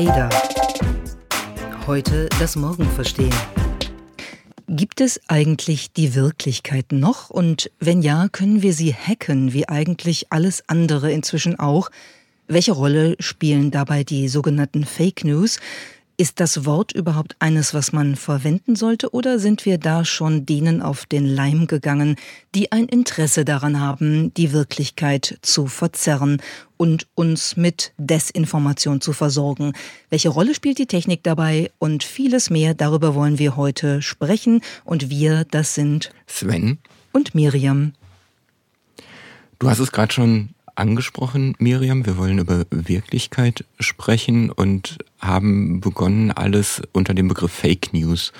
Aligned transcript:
Ada. 0.00 0.30
Heute 1.86 2.30
das 2.38 2.56
Morgen 2.56 2.88
verstehen. 2.88 3.34
Gibt 4.66 5.02
es 5.02 5.20
eigentlich 5.28 5.92
die 5.92 6.14
Wirklichkeit 6.14 6.90
noch? 6.90 7.28
Und 7.28 7.70
wenn 7.80 8.00
ja, 8.00 8.28
können 8.32 8.62
wir 8.62 8.72
sie 8.72 8.94
hacken, 8.94 9.52
wie 9.52 9.68
eigentlich 9.68 10.32
alles 10.32 10.66
andere 10.70 11.12
inzwischen 11.12 11.58
auch? 11.58 11.90
Welche 12.48 12.72
Rolle 12.72 13.14
spielen 13.20 13.70
dabei 13.70 14.02
die 14.02 14.28
sogenannten 14.28 14.86
Fake 14.86 15.22
News? 15.22 15.60
Ist 16.20 16.38
das 16.38 16.66
Wort 16.66 16.92
überhaupt 16.92 17.34
eines, 17.38 17.72
was 17.72 17.94
man 17.94 18.14
verwenden 18.14 18.76
sollte, 18.76 19.14
oder 19.14 19.38
sind 19.38 19.64
wir 19.64 19.78
da 19.78 20.04
schon 20.04 20.44
denen 20.44 20.82
auf 20.82 21.06
den 21.06 21.24
Leim 21.24 21.66
gegangen, 21.66 22.16
die 22.54 22.72
ein 22.72 22.84
Interesse 22.88 23.46
daran 23.46 23.80
haben, 23.80 24.34
die 24.34 24.52
Wirklichkeit 24.52 25.38
zu 25.40 25.66
verzerren 25.66 26.42
und 26.76 27.06
uns 27.14 27.56
mit 27.56 27.94
Desinformation 27.96 29.00
zu 29.00 29.14
versorgen? 29.14 29.72
Welche 30.10 30.28
Rolle 30.28 30.54
spielt 30.54 30.76
die 30.76 30.84
Technik 30.84 31.22
dabei? 31.22 31.70
Und 31.78 32.04
vieles 32.04 32.50
mehr 32.50 32.74
darüber 32.74 33.14
wollen 33.14 33.38
wir 33.38 33.56
heute 33.56 34.02
sprechen. 34.02 34.60
Und 34.84 35.08
wir, 35.08 35.46
das 35.50 35.74
sind 35.74 36.12
Sven 36.26 36.80
und 37.12 37.34
Miriam. 37.34 37.94
Du 39.58 39.70
hast 39.70 39.78
es 39.78 39.90
gerade 39.90 40.12
schon 40.12 40.50
angesprochen, 40.74 41.54
Miriam. 41.58 42.06
Wir 42.06 42.16
wollen 42.16 42.38
über 42.38 42.64
Wirklichkeit 42.70 43.64
sprechen 43.78 44.50
und 44.50 44.98
haben 45.18 45.80
begonnen, 45.80 46.30
alles 46.30 46.82
unter 46.92 47.14
dem 47.14 47.28
Begriff 47.28 47.52
Fake 47.52 47.92
News 47.92 48.32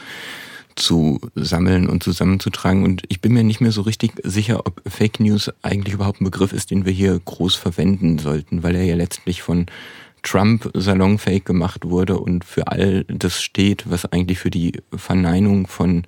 zu 0.77 1.21
sammeln 1.35 1.89
und 1.89 2.03
zusammenzutragen. 2.03 2.85
Und 2.85 3.03
ich 3.09 3.21
bin 3.21 3.33
mir 3.33 3.45
nicht 3.45 3.61
mehr 3.61 3.73
so 3.73 3.83
richtig 3.83 4.13
sicher, 4.23 4.67
ob 4.67 4.83
Fake 4.89 5.21
News 5.21 5.51
eigentlich 5.63 5.95
überhaupt 5.95 6.21
ein 6.21 6.25
Begriff 6.25 6.53
ist, 6.53 6.71
den 6.71 6.85
wir 6.87 6.93
hier 6.93 7.19
groß 7.25 7.55
verwenden 7.55 8.19
sollten, 8.19 8.63
weil 8.63 8.75
er 8.75 8.85
ja 8.85 8.95
letztlich 8.95 9.43
von 9.43 9.67
Trump 10.23 10.71
salonfake 10.75 11.45
gemacht 11.45 11.87
wurde 11.87 12.19
und 12.19 12.45
für 12.45 12.69
all 12.69 13.05
das 13.05 13.43
steht, 13.43 13.91
was 13.91 14.05
eigentlich 14.07 14.39
für 14.39 14.51
die 14.51 14.73
Verneinung 14.95 15.67
von 15.67 16.05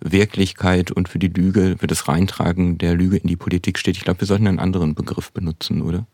Wirklichkeit 0.00 0.90
und 0.90 1.08
für 1.08 1.18
die 1.18 1.28
Lüge, 1.28 1.76
für 1.78 1.86
das 1.86 2.08
Reintragen 2.08 2.78
der 2.78 2.94
Lüge 2.94 3.16
in 3.16 3.28
die 3.28 3.36
Politik 3.36 3.78
steht. 3.78 3.96
Ich 3.96 4.04
glaube, 4.04 4.20
wir 4.20 4.26
sollten 4.26 4.46
einen 4.46 4.58
anderen 4.58 4.94
Begriff 4.94 5.32
benutzen, 5.32 5.82
oder? 5.82 6.06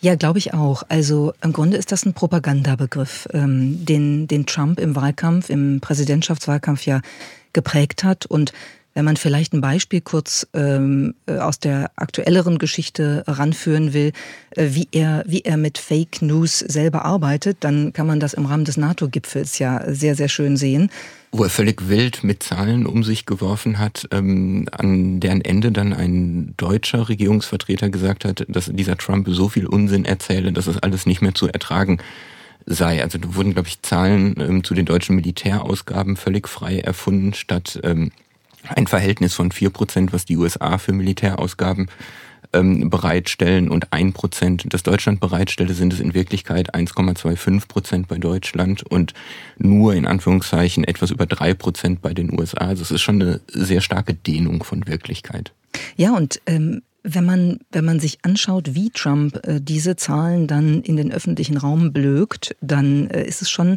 Ja, 0.00 0.14
glaube 0.14 0.38
ich 0.38 0.52
auch. 0.54 0.82
Also 0.88 1.32
im 1.42 1.52
Grunde 1.52 1.76
ist 1.76 1.92
das 1.92 2.04
ein 2.04 2.12
Propagandabegriff, 2.12 3.28
ähm, 3.32 3.84
den, 3.84 4.26
den 4.26 4.46
Trump 4.46 4.78
im 4.80 4.96
Wahlkampf, 4.96 5.50
im 5.50 5.80
Präsidentschaftswahlkampf 5.80 6.86
ja 6.86 7.00
geprägt 7.52 8.04
hat 8.04 8.26
und 8.26 8.52
wenn 9.00 9.06
man 9.06 9.16
vielleicht 9.16 9.54
ein 9.54 9.62
Beispiel 9.62 10.02
kurz 10.02 10.46
ähm, 10.52 11.14
äh, 11.24 11.38
aus 11.38 11.58
der 11.58 11.90
aktuelleren 11.96 12.58
Geschichte 12.58 13.24
ranführen 13.26 13.94
will, 13.94 14.12
äh, 14.50 14.66
wie, 14.72 14.88
er, 14.92 15.24
wie 15.26 15.40
er 15.40 15.56
mit 15.56 15.78
Fake 15.78 16.20
News 16.20 16.58
selber 16.58 17.06
arbeitet, 17.06 17.56
dann 17.60 17.94
kann 17.94 18.06
man 18.06 18.20
das 18.20 18.34
im 18.34 18.44
Rahmen 18.44 18.66
des 18.66 18.76
NATO-Gipfels 18.76 19.58
ja 19.58 19.90
sehr, 19.90 20.14
sehr 20.16 20.28
schön 20.28 20.58
sehen. 20.58 20.90
Wo 21.32 21.44
er 21.44 21.48
völlig 21.48 21.88
wild 21.88 22.24
mit 22.24 22.42
Zahlen 22.42 22.84
um 22.84 23.02
sich 23.02 23.24
geworfen 23.24 23.78
hat, 23.78 24.06
ähm, 24.10 24.68
an 24.70 25.18
deren 25.18 25.40
Ende 25.40 25.72
dann 25.72 25.94
ein 25.94 26.52
deutscher 26.58 27.08
Regierungsvertreter 27.08 27.88
gesagt 27.88 28.26
hat, 28.26 28.44
dass 28.48 28.70
dieser 28.70 28.98
Trump 28.98 29.28
so 29.30 29.48
viel 29.48 29.66
Unsinn 29.66 30.04
erzähle, 30.04 30.52
dass 30.52 30.66
es 30.66 30.76
alles 30.76 31.06
nicht 31.06 31.22
mehr 31.22 31.34
zu 31.34 31.48
ertragen 31.48 32.00
sei. 32.66 33.02
Also 33.02 33.16
da 33.16 33.34
wurden, 33.34 33.54
glaube 33.54 33.68
ich, 33.68 33.80
Zahlen 33.80 34.34
ähm, 34.38 34.62
zu 34.62 34.74
den 34.74 34.84
deutschen 34.84 35.16
Militärausgaben 35.16 36.16
völlig 36.16 36.46
frei 36.48 36.80
erfunden, 36.80 37.32
statt 37.32 37.80
ähm, 37.82 38.10
ein 38.68 38.86
Verhältnis 38.86 39.34
von 39.34 39.52
vier 39.52 39.70
Prozent, 39.70 40.12
was 40.12 40.24
die 40.24 40.36
USA 40.36 40.78
für 40.78 40.92
Militärausgaben 40.92 41.88
ähm, 42.52 42.90
bereitstellen 42.90 43.68
und 43.68 43.92
ein 43.92 44.12
Prozent, 44.12 44.64
das 44.70 44.82
Deutschland 44.82 45.20
bereitstelle, 45.20 45.74
sind 45.74 45.92
es 45.92 46.00
in 46.00 46.14
Wirklichkeit 46.14 46.74
1,25 46.74 47.68
Prozent 47.68 48.08
bei 48.08 48.18
Deutschland 48.18 48.82
und 48.82 49.14
nur 49.58 49.94
in 49.94 50.06
Anführungszeichen 50.06 50.84
etwas 50.84 51.10
über 51.10 51.26
drei 51.26 51.54
Prozent 51.54 52.02
bei 52.02 52.12
den 52.12 52.38
USA. 52.38 52.66
Also 52.66 52.82
es 52.82 52.90
ist 52.90 53.02
schon 53.02 53.22
eine 53.22 53.40
sehr 53.48 53.80
starke 53.80 54.14
Dehnung 54.14 54.64
von 54.64 54.86
Wirklichkeit. 54.86 55.52
Ja, 55.96 56.12
und 56.16 56.40
ähm, 56.46 56.82
wenn 57.02 57.24
man, 57.24 57.60
wenn 57.72 57.84
man 57.84 58.00
sich 58.00 58.18
anschaut, 58.22 58.74
wie 58.74 58.90
Trump 58.90 59.46
äh, 59.46 59.60
diese 59.60 59.96
Zahlen 59.96 60.46
dann 60.46 60.82
in 60.82 60.96
den 60.96 61.12
öffentlichen 61.12 61.56
Raum 61.56 61.92
blökt, 61.92 62.56
dann 62.60 63.08
äh, 63.08 63.24
ist 63.24 63.42
es 63.42 63.50
schon 63.50 63.76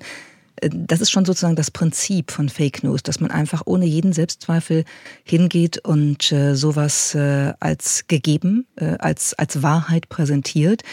das 0.62 1.02
ist 1.02 1.12
schon 1.12 1.26
sozusagen 1.26 1.56
das 1.56 1.72
Prinzip 1.72 2.32
von 2.32 2.50
Fake 2.50 2.84
News, 2.84 3.04
dass 3.04 3.20
man 3.20 3.32
einfach 3.32 3.64
ohne 3.66 3.86
jeden 3.86 4.14
Selbstzweifel 4.14 4.86
hingeht 5.24 5.80
und 5.80 6.32
äh, 6.32 6.56
sowas 6.56 7.16
äh, 7.16 7.54
als 7.60 8.08
gegeben, 8.08 8.68
äh, 8.76 8.96
als, 9.00 9.34
als 9.34 9.64
Wahrheit 9.64 10.10
präsentiert. 10.10 10.84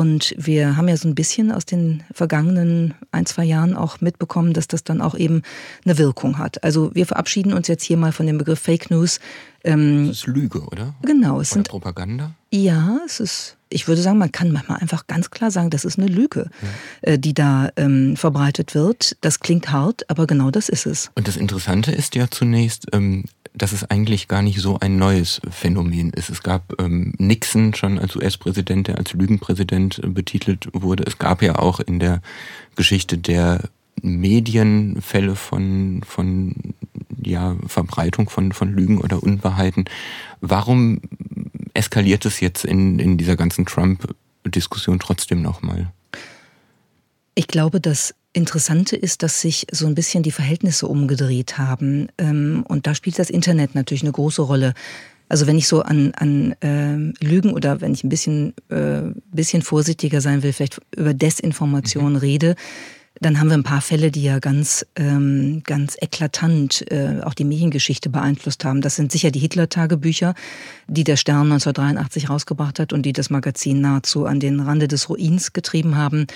Und 0.00 0.34
wir 0.38 0.78
haben 0.78 0.88
ja 0.88 0.96
so 0.96 1.06
ein 1.06 1.14
bisschen 1.14 1.52
aus 1.52 1.66
den 1.66 2.04
vergangenen 2.10 2.94
ein, 3.12 3.26
zwei 3.26 3.44
Jahren 3.44 3.76
auch 3.76 4.00
mitbekommen, 4.00 4.54
dass 4.54 4.66
das 4.66 4.82
dann 4.82 5.02
auch 5.02 5.14
eben 5.14 5.42
eine 5.84 5.98
Wirkung 5.98 6.38
hat. 6.38 6.64
Also 6.64 6.90
wir 6.94 7.04
verabschieden 7.04 7.52
uns 7.52 7.68
jetzt 7.68 7.84
hier 7.84 7.98
mal 7.98 8.10
von 8.10 8.26
dem 8.26 8.38
Begriff 8.38 8.60
Fake 8.60 8.90
News. 8.90 9.20
Ähm, 9.62 10.06
das 10.06 10.20
ist 10.20 10.26
Lüge, 10.26 10.62
oder? 10.62 10.94
Genau. 11.02 11.38
Es 11.42 11.52
oder 11.52 11.56
sind 11.56 11.68
Propaganda? 11.68 12.32
Ja, 12.50 12.98
es 13.04 13.20
ist 13.20 13.58
ich 13.72 13.86
würde 13.86 14.02
sagen, 14.02 14.18
man 14.18 14.32
kann 14.32 14.50
manchmal 14.50 14.78
einfach 14.78 15.06
ganz 15.06 15.30
klar 15.30 15.50
sagen, 15.50 15.70
das 15.70 15.84
ist 15.84 15.98
eine 15.98 16.08
Lüge, 16.08 16.50
ja. 16.62 17.12
Äh, 17.12 17.18
die 17.18 17.34
da 17.34 17.68
ähm, 17.76 18.16
verbreitet 18.16 18.74
wird. 18.74 19.16
Das 19.20 19.38
klingt 19.38 19.70
hart, 19.70 20.08
aber 20.10 20.26
genau 20.26 20.50
das 20.50 20.68
ist 20.68 20.86
es. 20.86 21.10
Und 21.14 21.28
das 21.28 21.36
Interessante 21.36 21.92
ist 21.92 22.16
ja 22.16 22.28
zunächst, 22.28 22.86
ähm, 22.92 23.26
dass 23.54 23.72
es 23.72 23.84
eigentlich 23.84 24.28
gar 24.28 24.42
nicht 24.42 24.60
so 24.60 24.78
ein 24.78 24.96
neues 24.96 25.40
Phänomen 25.50 26.10
ist. 26.10 26.30
Es 26.30 26.42
gab 26.42 26.80
ähm, 26.80 27.14
Nixon 27.18 27.74
schon 27.74 27.98
als 27.98 28.16
US-Präsident, 28.16 28.88
der 28.88 28.98
als 28.98 29.12
Lügenpräsident 29.12 30.00
äh, 30.02 30.06
betitelt 30.06 30.68
wurde. 30.72 31.04
Es 31.06 31.18
gab 31.18 31.42
ja 31.42 31.56
auch 31.58 31.80
in 31.80 31.98
der 31.98 32.22
Geschichte 32.76 33.18
der 33.18 33.68
Medienfälle 34.02 35.36
von, 35.36 36.02
von 36.06 36.54
ja, 37.22 37.56
Verbreitung 37.66 38.30
von, 38.30 38.52
von 38.52 38.72
Lügen 38.72 38.98
oder 38.98 39.22
Unwahrheiten. 39.22 39.84
Warum 40.40 41.00
eskaliert 41.74 42.24
es 42.24 42.40
jetzt 42.40 42.64
in, 42.64 42.98
in 42.98 43.18
dieser 43.18 43.36
ganzen 43.36 43.66
Trump-Diskussion 43.66 44.98
trotzdem 44.98 45.42
nochmal? 45.42 45.92
Ich 47.34 47.46
glaube, 47.46 47.80
das 47.80 48.14
Interessante 48.32 48.96
ist, 48.96 49.22
dass 49.22 49.40
sich 49.40 49.66
so 49.72 49.86
ein 49.86 49.94
bisschen 49.94 50.22
die 50.22 50.30
Verhältnisse 50.30 50.86
umgedreht 50.86 51.58
haben. 51.58 52.08
Ähm, 52.18 52.64
und 52.68 52.86
da 52.86 52.94
spielt 52.94 53.18
das 53.18 53.30
Internet 53.30 53.74
natürlich 53.74 54.02
eine 54.02 54.12
große 54.12 54.42
Rolle. 54.42 54.74
Also 55.28 55.46
wenn 55.46 55.58
ich 55.58 55.68
so 55.68 55.82
an, 55.82 56.12
an 56.16 56.52
äh, 56.60 56.96
Lügen 57.24 57.52
oder 57.52 57.80
wenn 57.80 57.92
ich 57.92 58.04
ein 58.04 58.08
bisschen, 58.08 58.54
äh, 58.68 59.02
bisschen 59.32 59.62
vorsichtiger 59.62 60.20
sein 60.20 60.42
will, 60.42 60.52
vielleicht 60.52 60.80
über 60.96 61.14
Desinformation 61.14 62.12
mhm. 62.12 62.18
rede, 62.18 62.56
dann 63.20 63.38
haben 63.38 63.48
wir 63.48 63.56
ein 63.56 63.64
paar 63.64 63.80
Fälle, 63.80 64.10
die 64.10 64.22
ja 64.22 64.38
ganz, 64.38 64.86
ähm, 64.96 65.62
ganz 65.64 65.96
eklatant 66.00 66.90
äh, 66.90 67.20
auch 67.22 67.34
die 67.34 67.44
Mediengeschichte 67.44 68.08
beeinflusst 68.08 68.64
haben. 68.64 68.80
Das 68.80 68.96
sind 68.96 69.12
sicher 69.12 69.30
die 69.30 69.40
Hitler-Tagebücher, 69.40 70.34
die 70.88 71.04
der 71.04 71.16
Stern 71.16 71.52
1983 71.52 72.30
rausgebracht 72.30 72.78
hat 72.78 72.92
und 72.92 73.02
die 73.02 73.12
das 73.12 73.28
Magazin 73.28 73.80
nahezu 73.80 74.24
an 74.26 74.40
den 74.40 74.60
Rande 74.60 74.88
des 74.88 75.08
Ruins 75.08 75.52
getrieben 75.52 75.96
haben. 75.96 76.28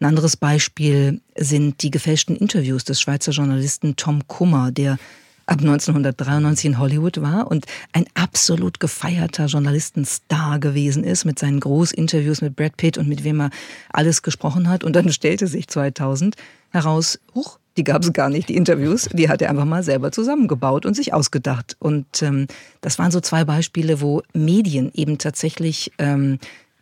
Ein 0.00 0.06
anderes 0.06 0.36
Beispiel 0.36 1.20
sind 1.36 1.82
die 1.82 1.90
gefälschten 1.90 2.36
Interviews 2.36 2.84
des 2.84 3.00
Schweizer 3.00 3.32
Journalisten 3.32 3.96
Tom 3.96 4.26
Kummer, 4.28 4.70
der 4.70 4.98
ab 5.46 5.60
1993 5.60 6.66
in 6.66 6.78
Hollywood 6.78 7.20
war 7.22 7.50
und 7.50 7.66
ein 7.92 8.04
absolut 8.14 8.80
gefeierter 8.80 9.46
Journalistenstar 9.46 10.58
gewesen 10.58 11.04
ist 11.04 11.24
mit 11.24 11.38
seinen 11.38 11.58
Großinterviews 11.58 12.42
mit 12.42 12.54
Brad 12.54 12.76
Pitt 12.76 12.98
und 12.98 13.08
mit 13.08 13.24
wem 13.24 13.40
er 13.40 13.50
alles 13.90 14.22
gesprochen 14.22 14.68
hat. 14.68 14.84
Und 14.84 14.94
dann 14.94 15.10
stellte 15.10 15.46
sich 15.46 15.66
2000 15.66 16.36
heraus, 16.70 17.18
huch, 17.34 17.58
die 17.78 17.84
gab 17.84 18.02
es 18.02 18.12
gar 18.12 18.28
nicht, 18.28 18.48
die 18.48 18.56
Interviews, 18.56 19.08
die 19.12 19.28
hat 19.28 19.40
er 19.40 19.50
einfach 19.50 19.64
mal 19.64 19.82
selber 19.82 20.12
zusammengebaut 20.12 20.84
und 20.84 20.94
sich 20.94 21.14
ausgedacht. 21.14 21.76
Und 21.78 22.22
ähm, 22.22 22.46
das 22.80 22.98
waren 22.98 23.10
so 23.10 23.20
zwei 23.20 23.44
Beispiele, 23.44 24.00
wo 24.00 24.22
Medien 24.34 24.90
eben 24.94 25.16
tatsächlich 25.16 25.92
ähm, 25.98 26.38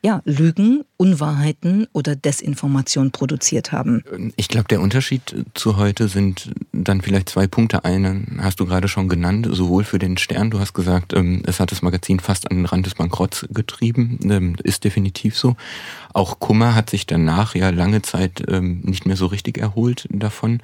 ja, 0.06 0.22
Lügen, 0.24 0.84
Unwahrheiten 0.98 1.88
oder 1.92 2.14
Desinformation 2.14 3.10
produziert 3.10 3.72
haben. 3.72 4.04
Ich 4.36 4.46
glaube, 4.46 4.68
der 4.68 4.80
Unterschied 4.80 5.34
zu 5.54 5.78
heute 5.78 6.06
sind 6.06 6.52
dann 6.72 7.00
vielleicht 7.00 7.28
zwei 7.28 7.48
Punkte. 7.48 7.84
Einen 7.84 8.38
hast 8.40 8.60
du 8.60 8.66
gerade 8.66 8.86
schon 8.86 9.08
genannt, 9.08 9.48
sowohl 9.50 9.82
für 9.82 9.98
den 9.98 10.16
Stern, 10.16 10.52
du 10.52 10.60
hast 10.60 10.74
gesagt, 10.74 11.12
ähm, 11.12 11.42
es 11.44 11.58
hat 11.58 11.72
das 11.72 11.82
Magazin 11.82 12.20
fast 12.20 12.48
an 12.48 12.58
den 12.58 12.66
Rand 12.66 12.86
des 12.86 12.94
Bankrotts 12.94 13.48
getrieben, 13.50 14.20
ähm, 14.30 14.54
ist 14.62 14.84
definitiv 14.84 15.36
so. 15.36 15.56
Auch 16.14 16.38
Kummer 16.38 16.76
hat 16.76 16.88
sich 16.88 17.06
danach 17.06 17.56
ja 17.56 17.70
lange 17.70 18.00
Zeit 18.02 18.44
ähm, 18.46 18.82
nicht 18.84 19.06
mehr 19.06 19.16
so 19.16 19.26
richtig 19.26 19.58
erholt 19.58 20.06
davon. 20.10 20.60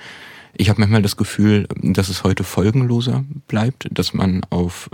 Ich 0.54 0.68
habe 0.68 0.80
manchmal 0.80 1.02
das 1.02 1.16
Gefühl, 1.16 1.66
dass 1.82 2.10
es 2.10 2.22
heute 2.22 2.44
folgenloser 2.44 3.24
bleibt, 3.48 3.88
dass 3.90 4.14
man 4.14 4.42
auf 4.50 4.88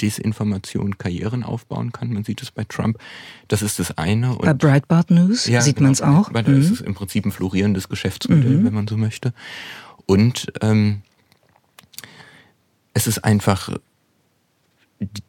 Desinformation 0.00 0.98
Karrieren 0.98 1.42
aufbauen 1.42 1.92
kann. 1.92 2.12
Man 2.12 2.24
sieht 2.24 2.42
es 2.42 2.50
bei 2.50 2.64
Trump. 2.64 2.98
Das 3.48 3.62
ist 3.62 3.78
das 3.78 3.96
eine. 3.98 4.32
Und 4.32 4.42
bei 4.42 4.54
Breitbart 4.54 5.10
News 5.10 5.46
ja, 5.46 5.60
sieht 5.60 5.76
genau, 5.76 5.86
man 5.86 5.92
es 5.92 6.02
auch. 6.02 6.32
Weil 6.32 6.44
da 6.44 6.52
mhm. 6.52 6.60
ist 6.60 6.70
es 6.70 6.80
im 6.80 6.94
Prinzip 6.94 7.24
ein 7.24 7.32
florierendes 7.32 7.88
Geschäftsmodell, 7.88 8.58
mhm. 8.58 8.64
wenn 8.64 8.74
man 8.74 8.88
so 8.88 8.96
möchte. 8.96 9.32
Und 10.06 10.52
ähm, 10.60 11.02
es 12.94 13.06
ist 13.06 13.24
einfach, 13.24 13.70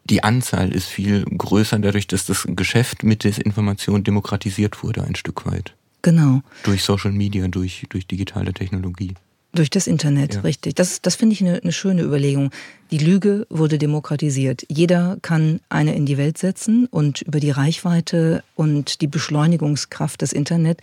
die 0.05 0.23
Anzahl 0.23 0.73
ist 0.73 0.87
viel 0.87 1.25
größer 1.25 1.79
dadurch, 1.79 2.07
dass 2.07 2.25
das 2.25 2.47
Geschäft 2.49 3.03
mit 3.03 3.23
Desinformation 3.23 4.03
demokratisiert 4.03 4.83
wurde 4.83 5.03
ein 5.03 5.15
Stück 5.15 5.45
weit. 5.45 5.75
Genau. 6.01 6.41
Durch 6.63 6.83
Social 6.83 7.11
Media, 7.11 7.47
durch, 7.47 7.85
durch 7.89 8.07
digitale 8.07 8.53
Technologie. 8.53 9.15
Durch 9.57 9.71
das 9.71 9.87
Internet, 9.87 10.35
ja. 10.35 10.41
richtig. 10.41 10.75
Das, 10.75 11.01
das 11.01 11.15
finde 11.15 11.33
ich 11.33 11.41
eine, 11.41 11.59
eine 11.59 11.71
schöne 11.71 12.03
Überlegung. 12.03 12.51
Die 12.91 12.99
Lüge 12.99 13.47
wurde 13.49 13.79
demokratisiert. 13.79 14.63
Jeder 14.69 15.17
kann 15.23 15.61
eine 15.67 15.95
in 15.95 16.05
die 16.05 16.19
Welt 16.19 16.37
setzen 16.37 16.85
und 16.85 17.23
über 17.23 17.39
die 17.39 17.49
Reichweite 17.49 18.43
und 18.53 19.01
die 19.01 19.07
Beschleunigungskraft 19.07 20.21
des 20.21 20.31
Internet 20.31 20.79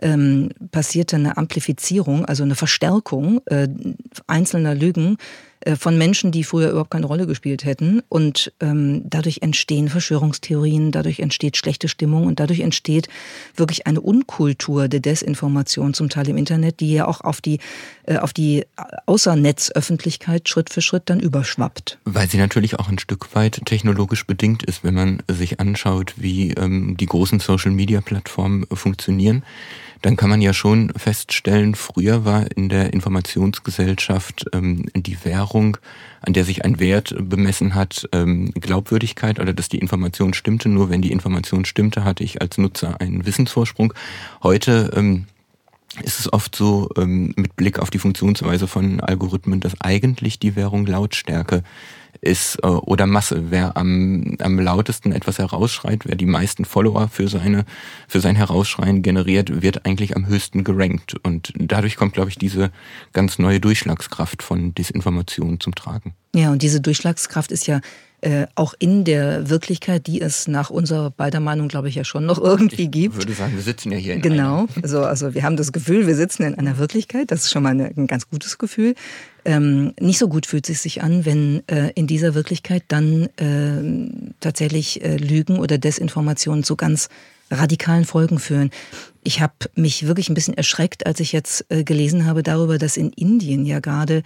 ähm, 0.00 0.50
passierte 0.70 1.16
eine 1.16 1.36
Amplifizierung, 1.36 2.24
also 2.24 2.42
eine 2.42 2.54
Verstärkung 2.54 3.40
äh, 3.46 3.68
einzelner 4.26 4.74
Lügen 4.74 5.16
äh, 5.60 5.76
von 5.76 5.96
Menschen, 5.96 6.32
die 6.32 6.44
früher 6.44 6.70
überhaupt 6.70 6.90
keine 6.90 7.06
Rolle 7.06 7.26
gespielt 7.26 7.64
hätten. 7.64 8.02
Und 8.08 8.52
ähm, 8.60 9.02
dadurch 9.04 9.38
entstehen 9.42 9.88
Verschwörungstheorien, 9.88 10.92
dadurch 10.92 11.20
entsteht 11.20 11.56
schlechte 11.56 11.88
Stimmung 11.88 12.26
und 12.26 12.40
dadurch 12.40 12.60
entsteht 12.60 13.08
wirklich 13.54 13.86
eine 13.86 14.00
Unkultur 14.00 14.88
der 14.88 15.00
Desinformation 15.00 15.94
zum 15.94 16.08
Teil 16.08 16.28
im 16.28 16.36
Internet, 16.36 16.80
die 16.80 16.92
ja 16.92 17.06
auch 17.06 17.20
auf 17.20 17.40
die, 17.40 17.58
äh, 18.06 18.16
auf 18.16 18.32
die 18.32 18.64
Außernetzöffentlichkeit 19.06 20.48
Schritt 20.48 20.70
für 20.70 20.82
Schritt 20.82 21.04
dann 21.06 21.20
überschwappt. 21.20 21.98
Weil 22.04 22.28
sie 22.28 22.38
natürlich 22.38 22.78
auch 22.78 22.88
ein 22.88 22.98
Stück 22.98 23.34
weit 23.34 23.62
technologisch 23.64 24.26
bedingt 24.26 24.62
ist, 24.64 24.84
wenn 24.84 24.94
man 24.94 25.22
sich 25.28 25.60
anschaut, 25.60 26.14
wie 26.16 26.52
ähm, 26.52 26.96
die 26.96 27.06
großen 27.06 27.40
Social-Media-Plattformen 27.40 28.66
funktionieren 28.72 29.44
dann 30.02 30.16
kann 30.16 30.28
man 30.28 30.42
ja 30.42 30.52
schon 30.52 30.92
feststellen, 30.96 31.74
früher 31.74 32.24
war 32.24 32.50
in 32.56 32.68
der 32.68 32.92
Informationsgesellschaft 32.92 34.46
ähm, 34.52 34.86
die 34.94 35.24
Währung, 35.24 35.78
an 36.20 36.32
der 36.32 36.44
sich 36.44 36.64
ein 36.64 36.80
Wert 36.80 37.14
bemessen 37.18 37.74
hat, 37.74 38.08
ähm, 38.12 38.52
Glaubwürdigkeit 38.52 39.38
oder 39.40 39.52
dass 39.52 39.68
die 39.68 39.78
Information 39.78 40.34
stimmte. 40.34 40.68
Nur 40.68 40.90
wenn 40.90 41.02
die 41.02 41.12
Information 41.12 41.64
stimmte, 41.64 42.04
hatte 42.04 42.24
ich 42.24 42.42
als 42.42 42.58
Nutzer 42.58 43.00
einen 43.00 43.24
Wissensvorsprung. 43.24 43.94
Heute 44.42 44.90
ähm, 44.94 45.26
ist 46.02 46.20
es 46.20 46.32
oft 46.32 46.56
so, 46.56 46.88
ähm, 46.96 47.32
mit 47.36 47.54
Blick 47.54 47.78
auf 47.78 47.90
die 47.90 47.98
Funktionsweise 47.98 48.66
von 48.66 49.00
Algorithmen, 49.00 49.60
dass 49.60 49.80
eigentlich 49.80 50.38
die 50.38 50.56
Währung 50.56 50.86
Lautstärke 50.86 51.62
ist 52.22 52.56
äh, 52.62 52.66
oder 52.66 53.06
Masse. 53.06 53.50
Wer 53.50 53.76
am, 53.76 54.36
am 54.40 54.58
lautesten 54.58 55.12
etwas 55.12 55.38
herausschreit, 55.38 56.06
wer 56.06 56.16
die 56.16 56.26
meisten 56.26 56.64
Follower 56.64 57.08
für 57.08 57.28
seine 57.28 57.64
für 58.08 58.20
sein 58.20 58.36
Herausschreien 58.36 59.02
generiert, 59.02 59.62
wird 59.62 59.84
eigentlich 59.84 60.16
am 60.16 60.26
höchsten 60.26 60.64
gerankt. 60.64 61.16
Und 61.22 61.52
dadurch 61.58 61.96
kommt, 61.96 62.14
glaube 62.14 62.30
ich, 62.30 62.38
diese 62.38 62.70
ganz 63.12 63.38
neue 63.38 63.60
Durchschlagskraft 63.60 64.42
von 64.42 64.74
Desinformation 64.74 65.60
zum 65.60 65.74
Tragen. 65.74 66.14
Ja, 66.34 66.50
und 66.50 66.62
diese 66.62 66.80
Durchschlagskraft 66.80 67.52
ist 67.52 67.66
ja 67.66 67.80
äh, 68.22 68.46
auch 68.54 68.74
in 68.78 69.04
der 69.04 69.50
Wirklichkeit, 69.50 70.06
die 70.06 70.20
es 70.20 70.46
nach 70.46 70.70
unserer 70.70 71.10
beider 71.10 71.40
Meinung, 71.40 71.66
glaube 71.66 71.88
ich, 71.88 71.96
ja 71.96 72.04
schon 72.04 72.24
noch 72.24 72.40
irgendwie 72.40 72.86
gibt. 72.88 73.16
Ich 73.16 73.20
würde 73.22 73.32
sagen, 73.32 73.54
wir 73.54 73.62
sitzen 73.62 73.90
ja 73.90 73.98
hier 73.98 74.14
in 74.14 74.22
Genau, 74.22 74.66
also, 74.80 75.02
also 75.02 75.34
wir 75.34 75.42
haben 75.42 75.56
das 75.56 75.72
Gefühl, 75.72 76.06
wir 76.06 76.14
sitzen 76.14 76.44
in 76.44 76.54
einer 76.54 76.78
Wirklichkeit. 76.78 77.32
Das 77.32 77.42
ist 77.42 77.50
schon 77.50 77.64
mal 77.64 77.70
eine, 77.70 77.86
ein 77.86 78.06
ganz 78.06 78.30
gutes 78.30 78.58
Gefühl. 78.58 78.94
Ähm, 79.44 79.92
nicht 79.98 80.18
so 80.18 80.28
gut 80.28 80.46
fühlt 80.46 80.68
es 80.68 80.84
sich 80.84 81.02
an, 81.02 81.24
wenn 81.24 81.66
äh, 81.66 81.90
in 81.96 82.06
dieser 82.06 82.34
Wirklichkeit 82.34 82.84
dann 82.86 83.28
äh, 83.38 84.32
tatsächlich 84.38 85.04
äh, 85.04 85.16
Lügen 85.16 85.58
oder 85.58 85.78
Desinformationen 85.78 86.62
zu 86.62 86.76
ganz 86.76 87.08
radikalen 87.50 88.04
Folgen 88.04 88.38
führen. 88.38 88.70
Ich 89.24 89.40
habe 89.40 89.54
mich 89.74 90.06
wirklich 90.06 90.28
ein 90.28 90.34
bisschen 90.34 90.56
erschreckt, 90.56 91.06
als 91.06 91.18
ich 91.18 91.32
jetzt 91.32 91.66
äh, 91.70 91.82
gelesen 91.82 92.24
habe 92.24 92.44
darüber, 92.44 92.78
dass 92.78 92.96
in 92.96 93.10
Indien 93.10 93.66
ja 93.66 93.80
gerade 93.80 94.22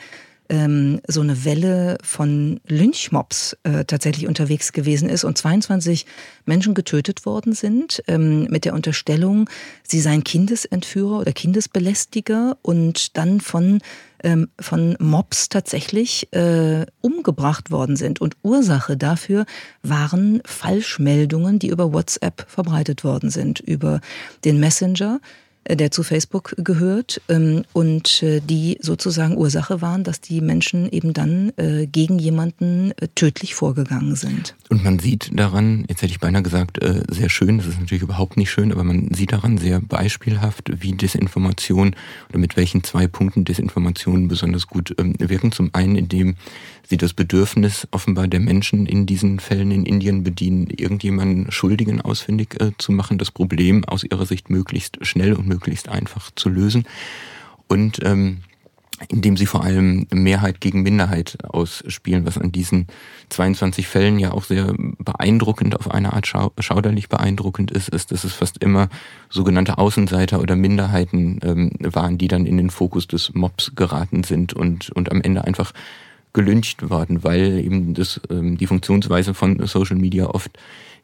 ähm, 0.48 1.00
so 1.06 1.20
eine 1.20 1.44
Welle 1.44 1.98
von 2.02 2.60
Lynchmobs 2.66 3.56
äh, 3.62 3.84
tatsächlich 3.84 4.26
unterwegs 4.26 4.72
gewesen 4.72 5.08
ist 5.08 5.24
und 5.24 5.38
22 5.38 6.06
Menschen 6.44 6.74
getötet 6.74 7.26
worden 7.26 7.52
sind 7.52 8.02
ähm, 8.06 8.44
mit 8.44 8.64
der 8.64 8.74
Unterstellung, 8.74 9.48
sie 9.82 10.00
seien 10.00 10.24
Kindesentführer 10.24 11.20
oder 11.20 11.32
Kindesbelästiger 11.32 12.56
und 12.62 13.16
dann 13.16 13.40
von 13.40 13.80
ähm, 14.24 14.48
von 14.58 14.96
Mobs 14.98 15.50
tatsächlich 15.50 16.32
äh, 16.32 16.86
umgebracht 17.02 17.70
worden 17.70 17.96
sind. 17.96 18.20
Und 18.20 18.36
Ursache 18.42 18.96
dafür 18.96 19.44
waren 19.82 20.40
Falschmeldungen, 20.44 21.58
die 21.58 21.68
über 21.68 21.92
WhatsApp 21.92 22.46
verbreitet 22.48 23.04
worden 23.04 23.30
sind, 23.30 23.60
über 23.60 24.00
den 24.44 24.58
Messenger 24.58 25.20
der 25.74 25.90
zu 25.90 26.02
Facebook 26.02 26.54
gehört 26.58 27.20
ähm, 27.28 27.64
und 27.72 28.22
äh, 28.22 28.40
die 28.40 28.78
sozusagen 28.80 29.36
Ursache 29.36 29.80
waren, 29.80 30.04
dass 30.04 30.20
die 30.20 30.40
Menschen 30.40 30.90
eben 30.90 31.12
dann 31.12 31.52
äh, 31.56 31.86
gegen 31.86 32.18
jemanden 32.18 32.92
äh, 32.92 33.08
tödlich 33.14 33.54
vorgegangen 33.54 34.14
sind. 34.14 34.54
Und 34.68 34.84
man 34.84 34.98
sieht 34.98 35.30
daran, 35.32 35.84
jetzt 35.88 36.02
hätte 36.02 36.12
ich 36.12 36.20
beinahe 36.20 36.42
gesagt, 36.42 36.78
sehr 37.08 37.28
schön, 37.28 37.58
das 37.58 37.68
ist 37.68 37.80
natürlich 37.80 38.02
überhaupt 38.02 38.36
nicht 38.36 38.50
schön, 38.50 38.72
aber 38.72 38.84
man 38.84 39.12
sieht 39.14 39.32
daran 39.32 39.58
sehr 39.58 39.80
beispielhaft, 39.80 40.70
wie 40.82 40.92
Desinformation 40.92 41.94
oder 42.28 42.38
mit 42.38 42.56
welchen 42.56 42.82
zwei 42.82 43.06
Punkten 43.06 43.44
Desinformation 43.44 44.28
besonders 44.28 44.66
gut 44.66 44.94
ähm, 44.98 45.14
wirken. 45.18 45.52
Zum 45.52 45.70
einen, 45.72 45.96
indem 45.96 46.34
sie 46.88 46.96
das 46.96 47.12
Bedürfnis 47.12 47.86
offenbar 47.90 48.28
der 48.28 48.40
Menschen 48.40 48.86
in 48.86 49.06
diesen 49.06 49.40
Fällen 49.40 49.70
in 49.70 49.84
Indien 49.84 50.22
bedienen, 50.22 50.68
irgendjemanden 50.68 51.50
Schuldigen 51.50 52.00
ausfindig 52.00 52.60
äh, 52.60 52.72
zu 52.78 52.92
machen, 52.92 53.18
das 53.18 53.30
Problem 53.30 53.84
aus 53.84 54.04
ihrer 54.04 54.26
Sicht 54.26 54.50
möglichst 54.50 55.04
schnell 55.06 55.34
und 55.34 55.46
möglichst 55.46 55.88
einfach 55.88 56.30
zu 56.34 56.48
lösen. 56.48 56.86
Und 57.68 57.98
ähm, 58.04 58.38
indem 59.08 59.36
sie 59.36 59.46
vor 59.46 59.62
allem 59.62 60.06
Mehrheit 60.10 60.60
gegen 60.60 60.82
Minderheit 60.82 61.36
ausspielen, 61.44 62.24
was 62.24 62.38
an 62.38 62.50
diesen 62.50 62.86
22 63.28 63.86
Fällen 63.86 64.18
ja 64.18 64.32
auch 64.32 64.44
sehr 64.44 64.74
beeindruckend, 64.98 65.78
auf 65.78 65.90
eine 65.90 66.14
Art 66.14 66.26
schau 66.26 66.52
schauderlich 66.58 67.08
beeindruckend 67.08 67.70
ist, 67.70 67.90
ist, 67.90 68.10
dass 68.10 68.24
es 68.24 68.32
fast 68.32 68.58
immer 68.58 68.88
sogenannte 69.28 69.76
Außenseiter 69.76 70.40
oder 70.40 70.56
Minderheiten 70.56 71.40
ähm, 71.42 71.72
waren, 71.80 72.16
die 72.16 72.28
dann 72.28 72.46
in 72.46 72.56
den 72.56 72.70
Fokus 72.70 73.06
des 73.06 73.34
Mobs 73.34 73.72
geraten 73.74 74.24
sind 74.24 74.54
und, 74.54 74.88
und 74.90 75.10
am 75.10 75.20
Ende 75.20 75.44
einfach 75.44 75.72
gelyncht 76.36 76.90
worden, 76.90 77.24
weil 77.24 77.58
eben 77.58 77.94
das, 77.94 78.20
ähm, 78.30 78.58
die 78.58 78.66
Funktionsweise 78.66 79.32
von 79.32 79.66
Social 79.66 79.96
Media 79.96 80.26
oft 80.26 80.50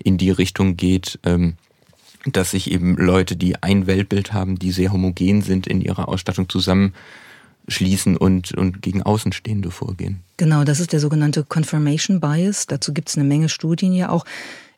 in 0.05 0.19
die 0.19 0.31
Richtung 0.31 0.77
geht, 0.77 1.19
ähm, 1.25 1.55
dass 2.27 2.51
sich 2.51 2.71
eben 2.71 2.97
Leute, 2.97 3.35
die 3.35 3.61
ein 3.63 3.87
Weltbild 3.87 4.35
haben, 4.35 4.59
die 4.59 4.71
sehr 4.73 4.93
homogen 4.93 5.41
sind 5.41 5.67
in 5.67 5.81
ihrer 5.81 6.09
Ausstattung 6.09 6.51
zusammenschließen 6.51 8.19
und, 8.19 8.53
und 8.53 8.83
gegen 8.83 9.03
Außenstehende 9.03 9.71
vorgehen. 9.71 10.21
Genau, 10.37 10.65
das 10.65 10.81
ist 10.81 10.93
der 10.93 11.01
sogenannte 11.01 11.45
Confirmation 11.45 12.21
Bias. 12.21 12.67
Dazu 12.67 12.93
gibt 12.93 13.09
es 13.09 13.17
eine 13.17 13.25
Menge 13.25 13.49
Studien 13.49 13.95
ja 13.95 14.11
auch. 14.11 14.27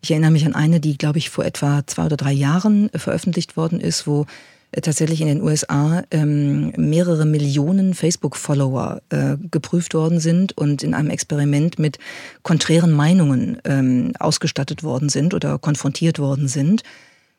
Ich 0.02 0.12
erinnere 0.12 0.30
mich 0.30 0.46
an 0.46 0.54
eine, 0.54 0.78
die, 0.78 0.96
glaube 0.96 1.18
ich, 1.18 1.30
vor 1.30 1.44
etwa 1.44 1.84
zwei 1.84 2.06
oder 2.06 2.16
drei 2.16 2.32
Jahren 2.32 2.90
veröffentlicht 2.94 3.56
worden 3.56 3.80
ist, 3.80 4.06
wo 4.06 4.26
tatsächlich 4.82 5.20
in 5.20 5.28
den 5.28 5.42
USA 5.42 6.02
ähm, 6.10 6.72
mehrere 6.76 7.26
Millionen 7.26 7.94
Facebook-Follower 7.94 9.02
äh, 9.10 9.36
geprüft 9.50 9.94
worden 9.94 10.20
sind 10.20 10.56
und 10.56 10.82
in 10.82 10.94
einem 10.94 11.10
Experiment 11.10 11.78
mit 11.78 11.98
konträren 12.42 12.92
Meinungen 12.92 13.58
ähm, 13.64 14.12
ausgestattet 14.18 14.82
worden 14.82 15.08
sind 15.08 15.34
oder 15.34 15.58
konfrontiert 15.58 16.18
worden 16.18 16.48
sind. 16.48 16.82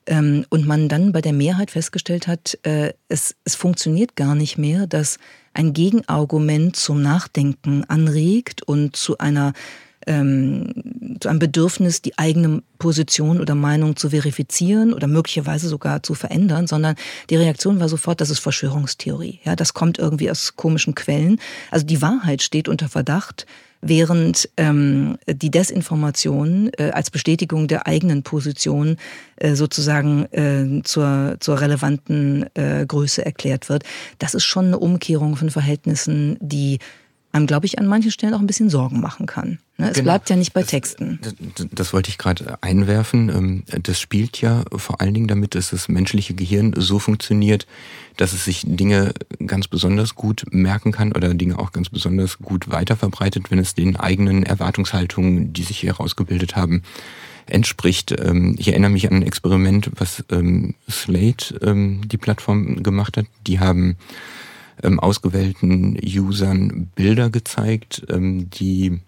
Ähm, 0.07 0.45
und 0.49 0.67
man 0.67 0.87
dann 0.87 1.11
bei 1.11 1.21
der 1.21 1.33
Mehrheit 1.33 1.71
festgestellt 1.71 2.27
hat, 2.27 2.57
äh, 2.63 2.93
es, 3.07 3.35
es 3.43 3.55
funktioniert 3.55 4.15
gar 4.15 4.35
nicht 4.35 4.57
mehr, 4.57 4.85
dass 4.85 5.17
ein 5.53 5.73
Gegenargument 5.73 6.75
zum 6.75 7.01
Nachdenken 7.01 7.83
anregt 7.85 8.61
und 8.61 8.95
zu 8.95 9.17
einer 9.17 9.53
ähm, 10.07 11.17
zu 11.19 11.29
einem 11.29 11.39
Bedürfnis, 11.39 12.01
die 12.01 12.17
eigene 12.17 12.61
Position 12.79 13.39
oder 13.39 13.55
Meinung 13.55 13.95
zu 13.95 14.09
verifizieren 14.09 14.93
oder 14.93 15.07
möglicherweise 15.07 15.67
sogar 15.67 16.03
zu 16.03 16.13
verändern, 16.13 16.67
sondern 16.67 16.95
die 17.29 17.35
Reaktion 17.35 17.79
war 17.79 17.89
sofort, 17.89 18.21
das 18.21 18.29
ist 18.29 18.39
Verschwörungstheorie. 18.39 19.39
Ja, 19.43 19.55
das 19.55 19.73
kommt 19.73 19.99
irgendwie 19.99 20.29
aus 20.29 20.55
komischen 20.55 20.95
Quellen. 20.95 21.39
Also 21.71 21.85
die 21.85 22.01
Wahrheit 22.01 22.41
steht 22.41 22.67
unter 22.67 22.89
Verdacht, 22.89 23.45
während 23.81 24.49
ähm, 24.57 25.17
die 25.27 25.51
Desinformation 25.51 26.71
äh, 26.77 26.89
als 26.91 27.11
Bestätigung 27.11 27.67
der 27.67 27.85
eigenen 27.87 28.23
Position 28.23 28.97
äh, 29.35 29.53
sozusagen 29.53 30.25
äh, 30.31 30.81
zur, 30.83 31.37
zur 31.39 31.61
relevanten 31.61 32.47
äh, 32.55 32.85
Größe 32.87 33.23
erklärt 33.23 33.69
wird. 33.69 33.83
Das 34.17 34.33
ist 34.33 34.43
schon 34.43 34.65
eine 34.65 34.79
Umkehrung 34.79 35.35
von 35.35 35.51
Verhältnissen, 35.51 36.37
die 36.39 36.79
einem, 37.35 37.47
glaube 37.47 37.65
ich, 37.65 37.77
an 37.79 37.85
manchen 37.85 38.11
Stellen 38.11 38.33
auch 38.33 38.39
ein 38.39 38.47
bisschen 38.47 38.69
Sorgen 38.69 39.01
machen 39.01 39.25
kann. 39.25 39.59
Ne? 39.77 39.89
Es 39.89 39.95
genau. 39.95 40.05
bleibt 40.05 40.29
ja 40.29 40.35
nicht 40.37 40.53
bei 40.53 40.63
Texten. 40.63 41.19
Das, 41.21 41.35
das, 41.55 41.67
das 41.71 41.93
wollte 41.93 42.09
ich 42.09 42.17
gerade 42.17 42.57
einwerfen. 42.61 43.29
Ähm, 43.29 43.63
das 43.83 43.99
spielt 43.99 44.39
ja 44.41 44.63
vor 44.75 45.01
allen 45.01 45.13
Dingen 45.13 45.27
damit, 45.27 45.53
dass 45.53 45.71
das 45.71 45.89
menschliche 45.89 46.33
Gehirn 46.33 46.73
so 46.77 46.97
funktioniert, 46.97 47.67
dass 48.17 48.31
es 48.31 48.45
sich 48.45 48.63
Dinge 48.65 49.13
ganz 49.45 49.67
besonders 49.67 50.15
gut 50.15 50.45
merken 50.51 50.93
kann 50.93 51.11
oder 51.11 51.33
Dinge 51.33 51.59
auch 51.59 51.73
ganz 51.73 51.89
besonders 51.89 52.39
gut 52.39 52.69
weiterverbreitet, 52.69 53.51
wenn 53.51 53.59
es 53.59 53.75
den 53.75 53.97
eigenen 53.97 54.43
Erwartungshaltungen, 54.43 55.51
die 55.51 55.63
sich 55.63 55.79
hier 55.79 55.91
herausgebildet 55.91 56.55
haben, 56.55 56.83
entspricht. 57.45 58.15
Ähm, 58.17 58.55
ich 58.57 58.69
erinnere 58.69 58.91
mich 58.91 59.09
an 59.11 59.17
ein 59.17 59.23
Experiment, 59.23 59.91
was 59.97 60.23
ähm, 60.31 60.73
Slate, 60.89 61.59
die 61.61 62.17
Plattform, 62.17 62.81
gemacht 62.81 63.17
hat. 63.17 63.25
Die 63.45 63.59
haben 63.59 63.97
ähm, 64.83 64.99
ausgewählten 64.99 65.97
Usern 66.03 66.91
Bilder 66.95 67.29
gezeigt, 67.29 68.05
ähm, 68.09 68.49
die 68.49 68.99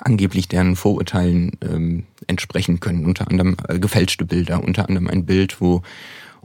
angeblich 0.00 0.48
deren 0.48 0.76
Vorurteilen 0.76 1.52
ähm, 1.60 2.04
entsprechen 2.26 2.80
können. 2.80 3.04
Unter 3.04 3.30
anderem 3.30 3.56
äh, 3.68 3.78
gefälschte 3.78 4.24
Bilder, 4.24 4.62
unter 4.62 4.88
anderem 4.88 5.08
ein 5.08 5.26
Bild, 5.26 5.60
wo 5.60 5.82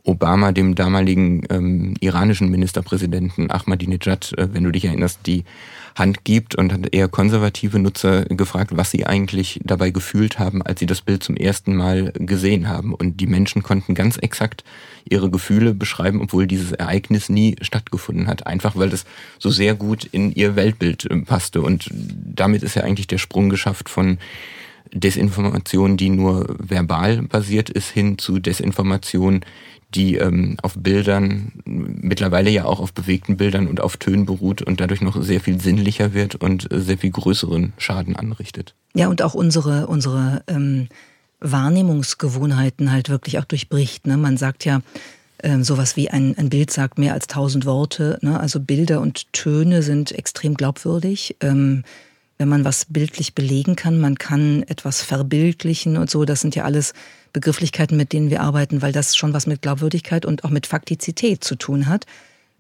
Obama 0.03 0.51
dem 0.51 0.75
damaligen 0.75 1.43
ähm, 1.49 1.95
iranischen 1.99 2.49
Ministerpräsidenten 2.49 3.51
Ahmadinejad, 3.51 4.33
äh, 4.37 4.53
wenn 4.53 4.63
du 4.63 4.71
dich 4.71 4.85
erinnerst, 4.85 5.19
die 5.25 5.43
Hand 5.97 6.23
gibt 6.23 6.55
und 6.55 6.71
hat 6.71 6.93
eher 6.93 7.07
konservative 7.07 7.79
Nutzer 7.79 8.25
gefragt, 8.25 8.71
was 8.75 8.91
sie 8.91 9.05
eigentlich 9.05 9.59
dabei 9.63 9.89
gefühlt 9.89 10.37
haben, 10.37 10.61
als 10.61 10.79
sie 10.79 10.85
das 10.85 11.01
Bild 11.01 11.23
zum 11.23 11.35
ersten 11.35 11.75
Mal 11.75 12.13
gesehen 12.13 12.67
haben. 12.67 12.93
Und 12.93 13.19
die 13.19 13.27
Menschen 13.27 13.63
konnten 13.63 13.95
ganz 13.95 14.17
exakt 14.17 14.63
ihre 15.09 15.31
Gefühle 15.31 15.73
beschreiben, 15.73 16.21
obwohl 16.21 16.45
dieses 16.45 16.71
Ereignis 16.71 17.29
nie 17.29 17.55
stattgefunden 17.61 18.27
hat. 18.27 18.45
Einfach 18.45 18.75
weil 18.75 18.93
es 18.93 19.05
so 19.39 19.49
sehr 19.49 19.73
gut 19.73 20.05
in 20.05 20.31
ihr 20.31 20.55
Weltbild 20.55 21.09
äh, 21.09 21.17
passte. 21.21 21.61
Und 21.61 21.89
damit 21.91 22.63
ist 22.63 22.75
ja 22.75 22.83
eigentlich 22.83 23.07
der 23.07 23.17
Sprung 23.17 23.49
geschafft 23.49 23.89
von 23.89 24.19
Desinformation, 24.93 25.97
die 25.97 26.09
nur 26.09 26.55
verbal 26.59 27.23
basiert 27.23 27.69
ist, 27.69 27.89
hin 27.89 28.17
zu 28.17 28.39
Desinformation, 28.39 29.41
die 29.95 30.15
ähm, 30.15 30.57
auf 30.61 30.75
Bildern, 30.77 31.53
mittlerweile 31.65 32.49
ja 32.49 32.65
auch 32.65 32.79
auf 32.79 32.93
bewegten 32.93 33.37
Bildern 33.37 33.67
und 33.67 33.79
auf 33.79 33.97
Tönen 33.97 34.25
beruht 34.25 34.61
und 34.61 34.81
dadurch 34.81 35.01
noch 35.01 35.21
sehr 35.21 35.39
viel 35.39 35.61
sinnlicher 35.61 36.13
wird 36.13 36.35
und 36.35 36.71
äh, 36.71 36.81
sehr 36.81 36.97
viel 36.97 37.11
größeren 37.11 37.73
Schaden 37.77 38.15
anrichtet. 38.15 38.75
Ja, 38.93 39.07
und 39.07 39.21
auch 39.21 39.33
unsere, 39.33 39.87
unsere 39.87 40.43
ähm, 40.47 40.89
Wahrnehmungsgewohnheiten 41.39 42.91
halt 42.91 43.09
wirklich 43.09 43.39
auch 43.39 43.45
durchbricht. 43.45 44.07
Ne? 44.07 44.17
Man 44.17 44.37
sagt 44.37 44.65
ja, 44.65 44.81
ähm, 45.41 45.63
sowas 45.63 45.95
wie 45.95 46.09
ein, 46.09 46.37
ein 46.37 46.49
Bild 46.49 46.71
sagt 46.71 46.97
mehr 46.97 47.13
als 47.13 47.27
tausend 47.27 47.65
Worte. 47.65 48.19
Ne? 48.21 48.39
Also 48.39 48.59
Bilder 48.59 48.99
und 49.01 49.31
Töne 49.33 49.83
sind 49.83 50.11
extrem 50.11 50.55
glaubwürdig. 50.55 51.37
Ähm, 51.41 51.83
wenn 52.37 52.49
man 52.49 52.65
was 52.65 52.85
bildlich 52.85 53.33
belegen 53.35 53.75
kann, 53.75 53.99
man 53.99 54.17
kann 54.17 54.63
etwas 54.63 55.01
verbildlichen 55.01 55.97
und 55.97 56.09
so, 56.09 56.25
das 56.25 56.41
sind 56.41 56.55
ja 56.55 56.63
alles 56.63 56.93
Begrifflichkeiten, 57.33 57.97
mit 57.97 58.13
denen 58.13 58.29
wir 58.29 58.41
arbeiten, 58.41 58.81
weil 58.81 58.91
das 58.91 59.15
schon 59.15 59.33
was 59.33 59.47
mit 59.47 59.61
Glaubwürdigkeit 59.61 60.25
und 60.25 60.43
auch 60.43 60.49
mit 60.49 60.67
Faktizität 60.67 61.43
zu 61.43 61.55
tun 61.55 61.87
hat. 61.87 62.05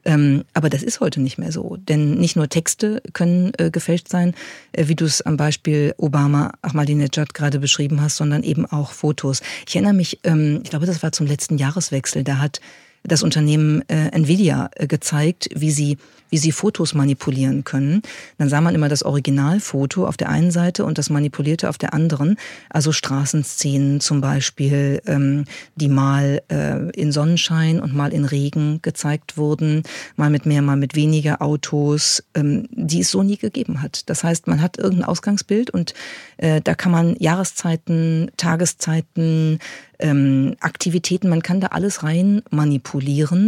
Ähm, 0.05 0.45
aber 0.53 0.69
das 0.69 0.83
ist 0.83 1.01
heute 1.01 1.19
nicht 1.19 1.37
mehr 1.37 1.51
so. 1.51 1.75
Denn 1.75 2.15
nicht 2.15 2.37
nur 2.37 2.47
Texte 2.47 3.01
können 3.11 3.51
äh, 3.57 3.69
gefälscht 3.69 4.07
sein, 4.07 4.35
äh, 4.71 4.87
wie 4.87 4.95
du 4.95 5.03
es 5.03 5.21
am 5.21 5.35
Beispiel 5.35 5.93
Obama 5.97 6.53
Ahmadinejad 6.61 7.33
gerade 7.33 7.59
beschrieben 7.59 8.01
hast, 8.01 8.15
sondern 8.15 8.43
eben 8.43 8.65
auch 8.65 8.91
Fotos. 8.91 9.41
Ich 9.67 9.75
erinnere 9.75 9.93
mich, 9.93 10.19
ähm, 10.23 10.61
ich 10.63 10.69
glaube, 10.69 10.85
das 10.85 11.03
war 11.03 11.11
zum 11.11 11.27
letzten 11.27 11.57
Jahreswechsel, 11.57 12.23
da 12.23 12.37
hat 12.37 12.61
das 13.07 13.23
Unternehmen 13.23 13.81
äh, 13.89 14.09
Nvidia 14.11 14.69
äh, 14.75 14.85
gezeigt, 14.85 15.49
wie 15.55 15.71
sie, 15.71 15.97
wie 16.29 16.37
sie 16.37 16.51
Fotos 16.51 16.93
manipulieren 16.93 17.63
können. 17.63 18.01
Dann 18.37 18.49
sah 18.49 18.59
man 18.59 18.75
immer 18.75 18.89
das 18.89 19.01
Originalfoto 19.03 20.05
auf 20.05 20.17
der 20.17 20.29
einen 20.29 20.51
Seite 20.51 20.83
und 20.83 20.97
das 20.97 21.09
manipulierte 21.09 21.69
auf 21.69 21.77
der 21.77 21.93
anderen. 21.93 22.37
Also 22.69 22.91
Straßenszenen 22.91 24.01
zum 24.01 24.19
Beispiel, 24.19 25.01
ähm, 25.07 25.45
die 25.75 25.87
mal 25.87 26.41
äh, 26.51 26.89
in 26.91 27.13
Sonnenschein 27.13 27.79
und 27.79 27.95
mal 27.95 28.11
in 28.11 28.25
Regen 28.25 28.81
gezeigt 28.81 29.37
wurden, 29.37 29.83
mal 30.17 30.29
mit 30.29 30.45
mehr, 30.45 30.61
mal 30.61 30.75
mit 30.75 30.95
weniger 30.95 31.41
Autos, 31.41 32.23
ähm, 32.35 32.67
die 32.71 33.01
es 33.01 33.11
so 33.11 33.23
nie 33.23 33.37
gegeben 33.37 33.81
hat. 33.81 34.09
Das 34.09 34.25
heißt, 34.25 34.47
man 34.47 34.61
hat 34.61 34.77
irgendein 34.77 35.07
Ausgangsbild 35.07 35.69
und 35.69 35.93
äh, 36.35 36.59
da 36.61 36.75
kann 36.75 36.91
man 36.91 37.15
Jahreszeiten, 37.19 38.31
Tageszeiten, 38.35 39.59
ähm, 39.99 40.55
Aktivitäten, 40.59 41.29
man 41.29 41.41
kann 41.41 41.61
da 41.61 41.67
alles 41.67 42.03
rein 42.03 42.43
manipulieren 42.51 42.96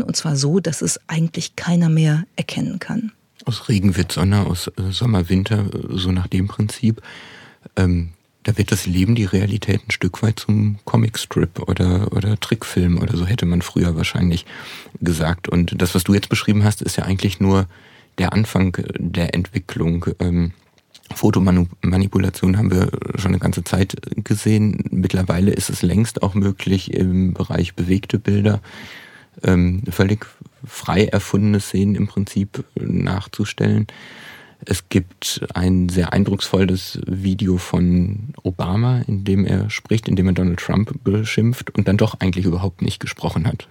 und 0.02 0.16
zwar 0.16 0.36
so, 0.36 0.60
dass 0.60 0.82
es 0.82 1.00
eigentlich 1.08 1.56
keiner 1.56 1.90
mehr 1.90 2.26
erkennen 2.36 2.80
kann. 2.80 3.12
Aus 3.46 3.70
Regen 3.70 3.96
wird 3.96 4.12
Sonne, 4.12 4.46
aus 4.46 4.68
äh, 4.68 4.92
Sommer 4.92 5.30
Winter, 5.30 5.66
äh, 5.74 5.98
so 5.98 6.12
nach 6.12 6.28
dem 6.28 6.48
Prinzip. 6.48 7.02
Ähm, 7.76 8.10
da 8.44 8.58
wird 8.58 8.72
das 8.72 8.86
Leben, 8.86 9.16
die 9.16 9.26
Realität 9.26 9.82
ein 9.88 9.92
Stück 9.92 10.24
weit 10.24 10.40
zum 10.40 10.80
Comicstrip 10.86 11.60
oder, 11.68 12.12
oder 12.14 12.40
Trickfilm 12.40 13.00
oder 13.00 13.18
so 13.18 13.26
hätte 13.26 13.46
man 13.46 13.62
früher 13.62 13.96
wahrscheinlich 13.96 14.46
gesagt. 15.02 15.50
Und 15.50 15.82
das, 15.82 15.94
was 15.94 16.04
du 16.04 16.14
jetzt 16.14 16.30
beschrieben 16.30 16.64
hast, 16.64 16.82
ist 16.82 16.96
ja 16.96 17.04
eigentlich 17.04 17.40
nur 17.40 17.68
der 18.18 18.34
Anfang 18.34 18.78
der 18.98 19.34
Entwicklung. 19.34 20.06
Ähm, 20.20 20.52
Fotomanipulation 21.14 22.58
haben 22.58 22.72
wir 22.72 22.90
schon 23.16 23.32
eine 23.32 23.40
ganze 23.40 23.64
Zeit 23.64 23.96
gesehen. 24.16 24.84
Mittlerweile 24.92 25.52
ist 25.52 25.70
es 25.70 25.82
längst 25.82 26.22
auch 26.22 26.36
möglich, 26.36 26.94
im 26.94 27.34
Bereich 27.34 27.76
bewegte 27.76 28.20
Bilder 28.20 28.62
ähm, 29.44 29.84
völlig 29.90 30.26
frei 30.66 31.06
erfundene 31.06 31.60
Szenen 31.60 31.96
im 31.96 32.08
Prinzip 32.08 32.64
nachzustellen. 32.76 33.88
Es 34.66 34.90
gibt 34.90 35.46
ein 35.54 35.88
sehr 35.88 36.12
eindrucksvolles 36.12 37.00
Video 37.06 37.58
von 37.58 38.34
Obama, 38.44 39.02
in 39.08 39.24
dem 39.24 39.46
er 39.46 39.70
spricht, 39.70 40.10
in 40.10 40.16
dem 40.16 40.28
er 40.28 40.34
Donald 40.34 40.60
Trump 40.60 40.94
beschimpft 41.04 41.76
und 41.78 41.88
dann 41.88 41.98
doch 41.98 42.20
eigentlich 42.20 42.46
überhaupt 42.46 42.82
nicht 42.82 43.00
gesprochen 43.00 43.48
hat. 43.48 43.68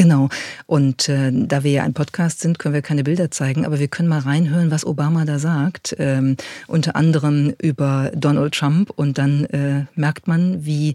Genau. 0.00 0.30
Und 0.64 1.10
äh, 1.10 1.30
da 1.30 1.62
wir 1.62 1.72
ja 1.72 1.82
ein 1.82 1.92
Podcast 1.92 2.40
sind, 2.40 2.58
können 2.58 2.72
wir 2.72 2.80
keine 2.80 3.04
Bilder 3.04 3.30
zeigen, 3.30 3.66
aber 3.66 3.78
wir 3.78 3.88
können 3.88 4.08
mal 4.08 4.20
reinhören, 4.20 4.70
was 4.70 4.86
Obama 4.86 5.26
da 5.26 5.38
sagt. 5.38 5.94
Ähm, 5.98 6.38
unter 6.66 6.96
anderem 6.96 7.52
über 7.60 8.10
Donald 8.14 8.54
Trump 8.54 8.90
und 8.96 9.18
dann 9.18 9.44
äh, 9.46 9.84
merkt 9.96 10.26
man, 10.26 10.64
wie, 10.64 10.94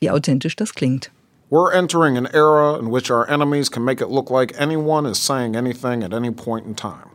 wie 0.00 0.10
authentisch 0.10 0.54
das 0.54 0.74
klingt. 0.74 1.10
We're 1.52 1.70
entering 1.70 2.16
an 2.16 2.28
era 2.32 2.78
in 2.78 2.88
which 2.88 3.10
our 3.10 3.28
enemies 3.28 3.68
can 3.68 3.84
make 3.84 4.00
it 4.00 4.06
look 4.06 4.30
like 4.30 4.54
anyone 4.56 5.04
is 5.04 5.18
saying 5.18 5.54
anything 5.54 6.02
at 6.02 6.14
any 6.14 6.30
point 6.30 6.64
in 6.64 6.74
time, 6.74 7.10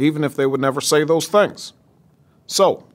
even 0.00 0.24
if 0.24 0.34
they 0.34 0.46
would 0.46 0.60
never 0.60 0.80
say 0.80 1.04
those 1.04 1.28
things. 1.28 1.74
So, 2.48 2.88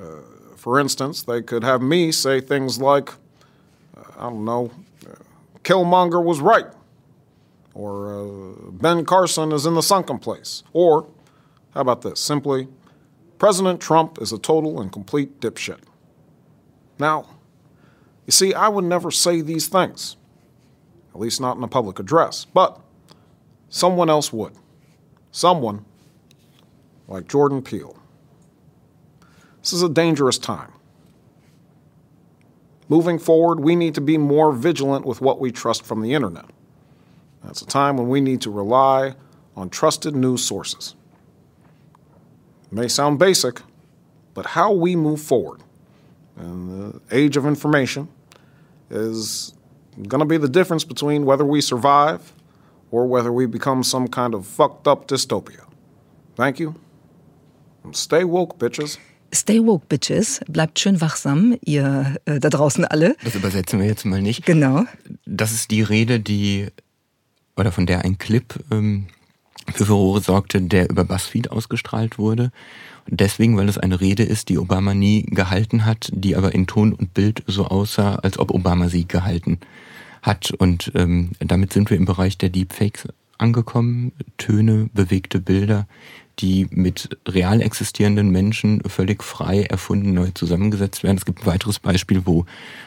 uh, 0.00 0.22
for 0.56 0.80
instance, 0.80 1.22
they 1.22 1.42
could 1.42 1.62
have 1.62 1.82
me 1.82 2.10
say 2.10 2.40
things 2.40 2.78
like, 2.78 3.10
uh, 3.94 4.00
I 4.16 4.30
don't 4.30 4.46
know, 4.46 4.70
uh, 5.06 5.16
Killmonger 5.62 6.24
was 6.24 6.40
right. 6.40 6.68
Or 7.74 8.14
uh, 8.18 8.70
Ben 8.70 9.04
Carson 9.04 9.52
is 9.52 9.66
in 9.66 9.74
the 9.74 9.82
sunken 9.82 10.18
place. 10.18 10.62
Or, 10.72 11.06
how 11.74 11.82
about 11.82 12.00
this? 12.00 12.18
Simply, 12.18 12.68
President 13.36 13.78
Trump 13.78 14.22
is 14.22 14.32
a 14.32 14.38
total 14.38 14.80
and 14.80 14.90
complete 14.90 15.38
dipshit. 15.40 15.80
Now, 16.98 17.26
you 18.26 18.32
see, 18.32 18.54
I 18.54 18.68
would 18.68 18.84
never 18.84 19.10
say 19.10 19.40
these 19.40 19.68
things, 19.68 20.16
at 21.14 21.20
least 21.20 21.40
not 21.40 21.56
in 21.56 21.62
a 21.62 21.68
public 21.68 21.98
address, 21.98 22.44
but 22.44 22.80
someone 23.68 24.08
else 24.08 24.32
would. 24.32 24.52
Someone 25.30 25.84
like 27.08 27.28
Jordan 27.28 27.62
Peele. 27.62 27.98
This 29.60 29.72
is 29.72 29.82
a 29.82 29.88
dangerous 29.88 30.38
time. 30.38 30.72
Moving 32.88 33.18
forward, 33.18 33.60
we 33.60 33.74
need 33.74 33.94
to 33.94 34.00
be 34.00 34.18
more 34.18 34.52
vigilant 34.52 35.06
with 35.06 35.20
what 35.20 35.40
we 35.40 35.50
trust 35.50 35.84
from 35.84 36.02
the 36.02 36.12
internet. 36.12 36.44
That's 37.42 37.62
a 37.62 37.66
time 37.66 37.96
when 37.96 38.08
we 38.08 38.20
need 38.20 38.40
to 38.42 38.50
rely 38.50 39.14
on 39.56 39.70
trusted 39.70 40.14
news 40.14 40.44
sources. 40.44 40.94
It 42.66 42.72
may 42.72 42.88
sound 42.88 43.18
basic, 43.18 43.60
but 44.34 44.46
how 44.46 44.72
we 44.72 44.96
move 44.96 45.20
forward 45.20 45.62
in 46.36 46.68
the 46.68 47.00
age 47.10 47.36
of 47.36 47.46
information 47.46 48.08
is 48.90 49.54
going 50.08 50.20
to 50.20 50.26
be 50.26 50.36
the 50.36 50.48
difference 50.48 50.84
between 50.84 51.24
whether 51.24 51.44
we 51.44 51.60
survive 51.60 52.32
or 52.90 53.06
whether 53.06 53.32
we 53.32 53.46
become 53.46 53.82
some 53.82 54.08
kind 54.08 54.34
of 54.34 54.46
fucked 54.46 54.86
up 54.88 55.06
dystopia. 55.08 55.64
Thank 56.36 56.58
you. 56.60 56.74
And 57.84 57.94
stay 57.96 58.24
woke, 58.24 58.58
bitches. 58.58 58.98
Stay 59.32 59.58
woke, 59.58 59.88
bitches. 59.88 60.40
Bleibt 60.48 60.78
schön 60.78 61.00
wachsam, 61.00 61.56
ihr 61.64 62.16
äh, 62.24 62.38
da 62.38 62.50
draußen 62.50 62.84
alle. 62.84 63.16
Das 63.24 63.34
übersetzen 63.34 63.80
wir 63.80 63.86
jetzt 63.86 64.04
mal 64.04 64.22
nicht. 64.22 64.46
Genau. 64.46 64.84
Das 65.26 65.52
ist 65.52 65.70
die 65.70 65.82
Rede, 65.82 66.20
die 66.20 66.68
oder 67.56 67.72
von 67.72 67.86
der 67.86 68.04
ein 68.04 68.18
Clip 68.18 68.54
ähm, 68.70 69.06
für 69.72 69.86
Furore 69.86 70.20
sorgte, 70.20 70.60
der 70.60 70.90
über 70.90 71.04
BuzzFeed 71.04 71.50
ausgestrahlt 71.50 72.18
wurde. 72.18 72.50
Deswegen, 73.06 73.56
weil 73.56 73.68
es 73.68 73.78
eine 73.78 74.00
Rede 74.00 74.22
ist, 74.22 74.48
die 74.48 74.58
Obama 74.58 74.94
nie 74.94 75.22
gehalten 75.22 75.84
hat, 75.84 76.10
die 76.12 76.36
aber 76.36 76.54
in 76.54 76.66
Ton 76.66 76.92
und 76.92 77.14
Bild 77.14 77.42
so 77.46 77.66
aussah, 77.66 78.16
als 78.16 78.38
ob 78.38 78.50
Obama 78.50 78.88
sie 78.88 79.06
gehalten 79.06 79.58
hat. 80.22 80.52
Und 80.52 80.92
ähm, 80.94 81.32
damit 81.40 81.72
sind 81.72 81.90
wir 81.90 81.96
im 81.96 82.06
Bereich 82.06 82.38
der 82.38 82.48
Deepfakes 82.48 83.08
angekommen. 83.36 84.12
Töne, 84.38 84.88
bewegte 84.94 85.40
Bilder, 85.40 85.86
die 86.38 86.66
mit 86.70 87.18
real 87.28 87.60
existierenden 87.60 88.30
Menschen 88.30 88.82
völlig 88.88 89.22
frei 89.22 89.64
erfunden 89.64 90.14
neu 90.14 90.30
zusammengesetzt 90.32 91.02
werden. 91.02 91.18
Es 91.18 91.26
gibt 91.26 91.42
ein 91.42 91.46
weiteres 91.46 91.78
Beispiel, 91.78 92.22
wo 92.24 92.46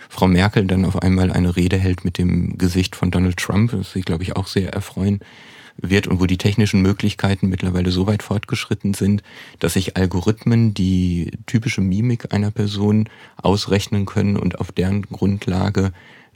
Frau 0.09 0.27
Merkel 0.27 0.65
dann 0.65 0.83
auf 0.83 1.01
einmal 1.01 1.31
eine 1.31 1.55
Rede 1.55 1.77
hält 1.77 2.05
mit 2.05 2.17
dem 2.17 2.57
Gesicht 2.57 2.95
von 2.95 3.11
Donald 3.11 3.37
Trump, 3.37 3.71
das 3.71 3.91
sich, 3.91 4.03
glaube 4.03 4.23
ich, 4.23 4.35
auch 4.35 4.47
sehr 4.47 4.73
erfreuen 4.73 5.19
wird 5.77 6.07
und 6.07 6.19
wo 6.19 6.25
die 6.25 6.37
technischen 6.37 6.81
Möglichkeiten 6.81 7.49
mittlerweile 7.49 7.91
so 7.91 8.07
weit 8.07 8.23
fortgeschritten 8.23 8.93
sind, 8.93 9.23
dass 9.59 9.73
sich 9.73 9.97
Algorithmen 9.97 10.73
die 10.73 11.31
typische 11.45 11.81
Mimik 11.81 12.33
einer 12.33 12.51
Person 12.51 13.09
ausrechnen 13.37 14.05
können 14.05 14.37
und 14.37 14.59
auf 14.59 14.71
deren 14.71 15.03
Grundlage 15.03 15.91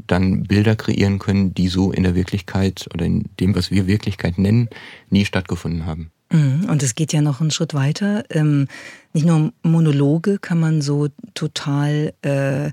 dann 0.07 0.43
Bilder 0.43 0.75
kreieren 0.75 1.19
können, 1.19 1.53
die 1.53 1.67
so 1.67 1.91
in 1.91 2.03
der 2.03 2.15
Wirklichkeit 2.15 2.87
oder 2.93 3.05
in 3.05 3.25
dem, 3.39 3.55
was 3.55 3.71
wir 3.71 3.87
Wirklichkeit 3.87 4.37
nennen, 4.37 4.69
nie 5.09 5.25
stattgefunden 5.25 5.85
haben. 5.85 6.11
Mhm. 6.31 6.69
Und 6.69 6.81
es 6.81 6.95
geht 6.95 7.13
ja 7.13 7.21
noch 7.21 7.41
einen 7.41 7.51
Schritt 7.51 7.73
weiter. 7.73 8.23
Ähm, 8.29 8.67
nicht 9.13 9.25
nur 9.25 9.51
Monologe 9.63 10.39
kann 10.39 10.59
man 10.59 10.81
so 10.81 11.09
total 11.33 12.13
äh, 12.21 12.71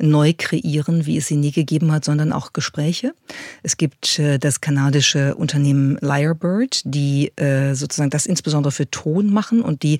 neu 0.00 0.32
kreieren, 0.36 1.06
wie 1.06 1.16
es 1.16 1.26
sie 1.26 1.36
nie 1.36 1.52
gegeben 1.52 1.92
hat, 1.92 2.04
sondern 2.04 2.32
auch 2.32 2.52
Gespräche. 2.52 3.14
Es 3.62 3.76
gibt 3.76 4.18
äh, 4.18 4.38
das 4.38 4.60
kanadische 4.60 5.34
Unternehmen 5.34 5.98
Lyrebird, 6.00 6.82
die 6.84 7.32
äh, 7.36 7.74
sozusagen 7.74 8.10
das 8.10 8.26
insbesondere 8.26 8.72
für 8.72 8.90
Ton 8.90 9.32
machen 9.32 9.62
und 9.62 9.82
die 9.82 9.98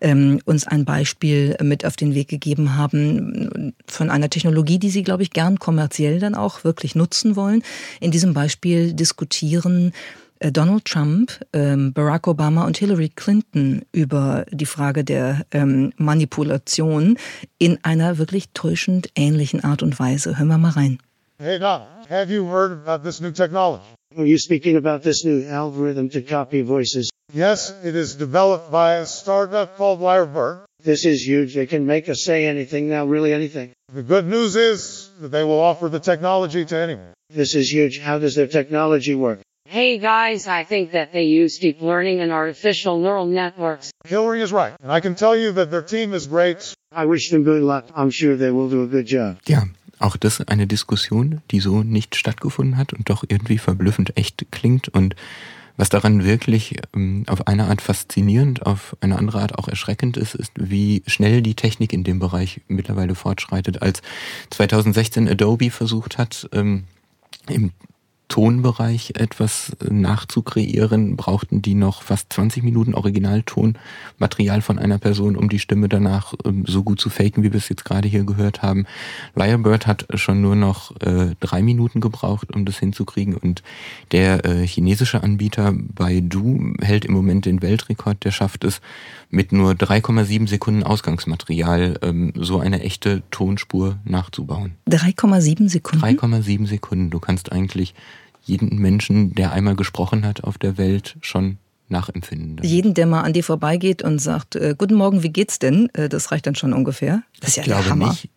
ähm, 0.00 0.40
uns 0.44 0.66
ein 0.66 0.84
Beispiel 0.84 1.56
mit 1.62 1.84
auf 1.84 1.96
den 1.96 2.14
Weg 2.14 2.28
gegeben 2.28 2.76
haben 2.76 3.74
von 3.86 4.10
einer 4.10 4.30
Technologie, 4.30 4.78
die 4.78 4.90
sie, 4.90 5.02
glaube 5.02 5.22
ich, 5.22 5.30
gern 5.30 5.58
kommerziell 5.58 6.18
dann 6.18 6.34
auch 6.34 6.64
wirklich 6.64 6.94
nutzen 6.94 7.36
wollen. 7.36 7.62
In 8.00 8.10
diesem 8.10 8.34
Beispiel 8.34 8.92
diskutieren 8.92 9.88
äh, 9.88 10.29
Donald 10.40 10.86
Trump, 10.86 11.32
ähm, 11.52 11.92
Barack 11.92 12.26
Obama 12.26 12.66
und 12.66 12.78
Hillary 12.78 13.10
Clinton 13.10 13.82
über 13.92 14.46
die 14.50 14.64
Frage 14.64 15.04
der 15.04 15.44
ähm, 15.52 15.92
Manipulation 15.98 17.18
in 17.58 17.78
einer 17.82 18.16
wirklich 18.16 18.48
täuschend 18.54 19.10
ähnlichen 19.14 19.62
Art 19.62 19.82
und 19.82 19.98
Weise. 19.98 20.38
Hören 20.38 20.48
wir 20.48 20.58
mal 20.58 20.70
rein. 20.70 20.98
Hey 21.38 21.58
Don, 21.58 21.82
have 22.08 22.32
you 22.32 22.46
heard 22.50 22.72
about 22.72 23.04
this 23.04 23.20
new 23.20 23.30
technology? 23.30 23.84
Are 24.16 24.26
you 24.26 24.38
speaking 24.38 24.76
about 24.76 25.02
this 25.02 25.24
new 25.24 25.46
algorithm 25.46 26.08
to 26.10 26.22
copy 26.22 26.62
voices? 26.62 27.10
Yes, 27.32 27.72
it 27.84 27.94
is 27.94 28.16
developed 28.16 28.72
by 28.72 28.94
a 28.94 29.06
startup 29.06 29.76
called 29.76 30.00
Lyrebird. 30.00 30.64
This 30.82 31.04
is 31.04 31.26
huge. 31.26 31.54
They 31.54 31.66
can 31.66 31.86
make 31.86 32.08
us 32.08 32.24
say 32.24 32.46
anything 32.46 32.88
now, 32.88 33.04
really 33.04 33.32
anything. 33.32 33.72
The 33.92 34.02
good 34.02 34.26
news 34.26 34.56
is 34.56 35.10
that 35.20 35.28
they 35.28 35.44
will 35.44 35.60
offer 35.60 35.88
the 35.88 36.00
technology 36.00 36.64
to 36.64 36.76
anyone. 36.76 37.12
This 37.28 37.54
is 37.54 37.72
huge. 37.72 38.00
How 38.00 38.18
does 38.18 38.34
their 38.34 38.48
technology 38.48 39.14
work? 39.14 39.40
Hey 39.70 39.98
guys, 39.98 40.48
I 40.48 40.64
think 40.64 40.90
that 40.92 41.12
they 41.12 41.26
use 41.26 41.60
deep 41.60 41.80
learning 41.80 42.20
and 42.20 42.32
artificial 42.32 42.98
neural 42.98 43.24
networks. 43.24 43.92
Hillary 44.04 44.42
is 44.42 44.52
right, 44.52 44.74
and 44.82 44.90
I 44.90 44.98
can 45.00 45.14
tell 45.14 45.36
you 45.36 45.52
that 45.52 45.70
their 45.70 45.82
team 45.82 46.12
is 46.12 46.26
great. 46.26 46.74
I 46.90 47.06
wish 47.06 47.30
them 47.30 47.44
good 47.44 47.62
luck. 47.62 47.84
I'm 47.94 48.10
sure 48.10 48.36
they 48.36 48.50
will 48.50 48.68
do 48.68 48.82
a 48.82 48.88
good 48.88 49.06
job. 49.06 49.36
Ja, 49.46 49.62
auch 50.00 50.16
das 50.16 50.40
eine 50.40 50.66
Diskussion, 50.66 51.40
die 51.52 51.60
so 51.60 51.84
nicht 51.84 52.16
stattgefunden 52.16 52.76
hat 52.76 52.92
und 52.92 53.08
doch 53.08 53.22
irgendwie 53.28 53.58
verblüffend 53.58 54.16
echt 54.16 54.44
klingt 54.50 54.88
und 54.88 55.14
was 55.76 55.88
daran 55.88 56.24
wirklich 56.24 56.74
ähm, 56.96 57.22
auf 57.28 57.46
eine 57.46 57.66
Art 57.66 57.80
faszinierend, 57.80 58.66
auf 58.66 58.96
eine 59.00 59.16
andere 59.18 59.40
Art 59.40 59.56
auch 59.56 59.68
erschreckend 59.68 60.16
ist, 60.16 60.34
ist, 60.34 60.50
wie 60.56 61.04
schnell 61.06 61.42
die 61.42 61.54
Technik 61.54 61.92
in 61.92 62.02
dem 62.02 62.18
Bereich 62.18 62.60
mittlerweile 62.66 63.14
fortschreitet. 63.14 63.82
Als 63.82 64.02
2016 64.50 65.28
Adobe 65.28 65.70
versucht 65.70 66.18
hat, 66.18 66.48
ähm, 66.52 66.86
im 67.48 67.70
Tonbereich 68.30 69.14
etwas 69.16 69.72
nachzukreieren, 69.90 71.16
brauchten 71.16 71.62
die 71.62 71.74
noch 71.74 72.02
fast 72.02 72.32
20 72.32 72.62
Minuten 72.62 72.94
Originaltonmaterial 72.94 74.62
von 74.62 74.78
einer 74.78 74.98
Person, 74.98 75.36
um 75.36 75.48
die 75.48 75.58
Stimme 75.58 75.88
danach 75.88 76.32
ähm, 76.44 76.64
so 76.66 76.84
gut 76.84 77.00
zu 77.00 77.10
faken, 77.10 77.42
wie 77.42 77.52
wir 77.52 77.58
es 77.58 77.68
jetzt 77.68 77.84
gerade 77.84 78.08
hier 78.08 78.24
gehört 78.24 78.62
haben. 78.62 78.86
Lyrebird 79.34 79.86
hat 79.86 80.06
schon 80.14 80.40
nur 80.40 80.54
noch 80.54 80.98
äh, 81.00 81.34
drei 81.40 81.60
Minuten 81.60 82.00
gebraucht, 82.00 82.54
um 82.54 82.64
das 82.64 82.78
hinzukriegen 82.78 83.34
und 83.34 83.64
der 84.12 84.44
äh, 84.46 84.66
chinesische 84.66 85.22
Anbieter 85.24 85.74
Baidu 85.74 86.74
hält 86.80 87.04
im 87.04 87.12
Moment 87.12 87.46
den 87.46 87.62
Weltrekord, 87.62 88.24
der 88.24 88.30
schafft 88.30 88.62
es 88.64 88.80
mit 89.28 89.52
nur 89.52 89.72
3,7 89.72 90.48
Sekunden 90.48 90.84
Ausgangsmaterial 90.84 91.98
ähm, 92.02 92.32
so 92.36 92.60
eine 92.60 92.80
echte 92.82 93.22
Tonspur 93.32 93.98
nachzubauen. 94.04 94.74
3,7 94.88 95.68
Sekunden? 95.68 96.04
3,7 96.04 96.66
Sekunden. 96.68 97.10
Du 97.10 97.18
kannst 97.18 97.50
eigentlich 97.50 97.94
jeden 98.50 98.78
Menschen, 98.78 99.34
der 99.34 99.52
einmal 99.52 99.76
gesprochen 99.76 100.26
hat 100.26 100.44
auf 100.44 100.58
der 100.58 100.76
Welt, 100.76 101.16
schon 101.22 101.58
nachempfinden. 101.90 102.58
Jeden, 102.62 102.94
der 102.94 103.06
mal 103.06 103.22
an 103.22 103.32
dir 103.32 103.44
vorbeigeht 103.44 104.02
und 104.02 104.20
sagt, 104.20 104.54
äh, 104.56 104.74
guten 104.76 104.94
Morgen, 104.94 105.22
wie 105.22 105.30
geht's 105.30 105.58
denn? 105.58 105.88
Äh, 105.94 106.08
das 106.08 106.30
reicht 106.30 106.46
dann 106.46 106.54
schon 106.54 106.72
ungefähr. 106.72 107.22
Das 107.40 107.50
ist 107.50 107.56
ja 107.56 107.62
ich 107.62 107.68
glaube 107.68 107.90
Hammer. 107.90 108.10
nicht, 108.10 108.28